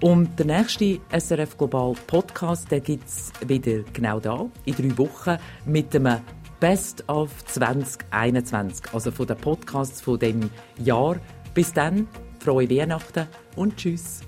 Und 0.00 0.38
der 0.38 0.46
nächste 0.46 0.98
SRF 1.16 1.56
Global 1.56 1.94
Podcast, 2.06 2.68
gibt 2.68 3.06
es 3.06 3.32
wieder 3.46 3.82
genau 3.92 4.20
da, 4.20 4.46
in 4.64 4.74
drei 4.74 4.98
Wochen, 4.98 5.38
mit 5.64 5.94
einem 5.94 6.18
Best 6.60 7.04
of 7.08 7.30
2021, 7.46 8.92
also 8.92 9.10
von 9.10 9.26
den 9.26 9.36
Podcasts 9.36 10.00
von 10.00 10.18
dem 10.18 10.50
Jahr. 10.78 11.16
Bis 11.54 11.72
dann, 11.72 12.08
frohe 12.38 12.68
Weihnachten 12.70 13.26
und 13.56 13.76
tschüss. 13.76 14.20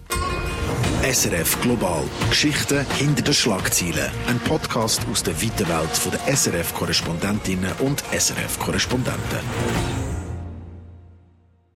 SRF 1.02 1.60
Global. 1.62 2.04
Geschichten 2.28 2.84
hinter 2.96 3.22
den 3.22 3.34
Schlagzeilen. 3.34 4.10
Ein 4.26 4.38
Podcast 4.40 5.00
aus 5.10 5.22
der 5.22 5.40
weiten 5.40 5.68
Welt 5.68 6.12
der 6.12 6.36
SRF-Korrespondentinnen 6.36 7.72
und 7.80 8.02
SRF-Korrespondenten. 8.12 10.07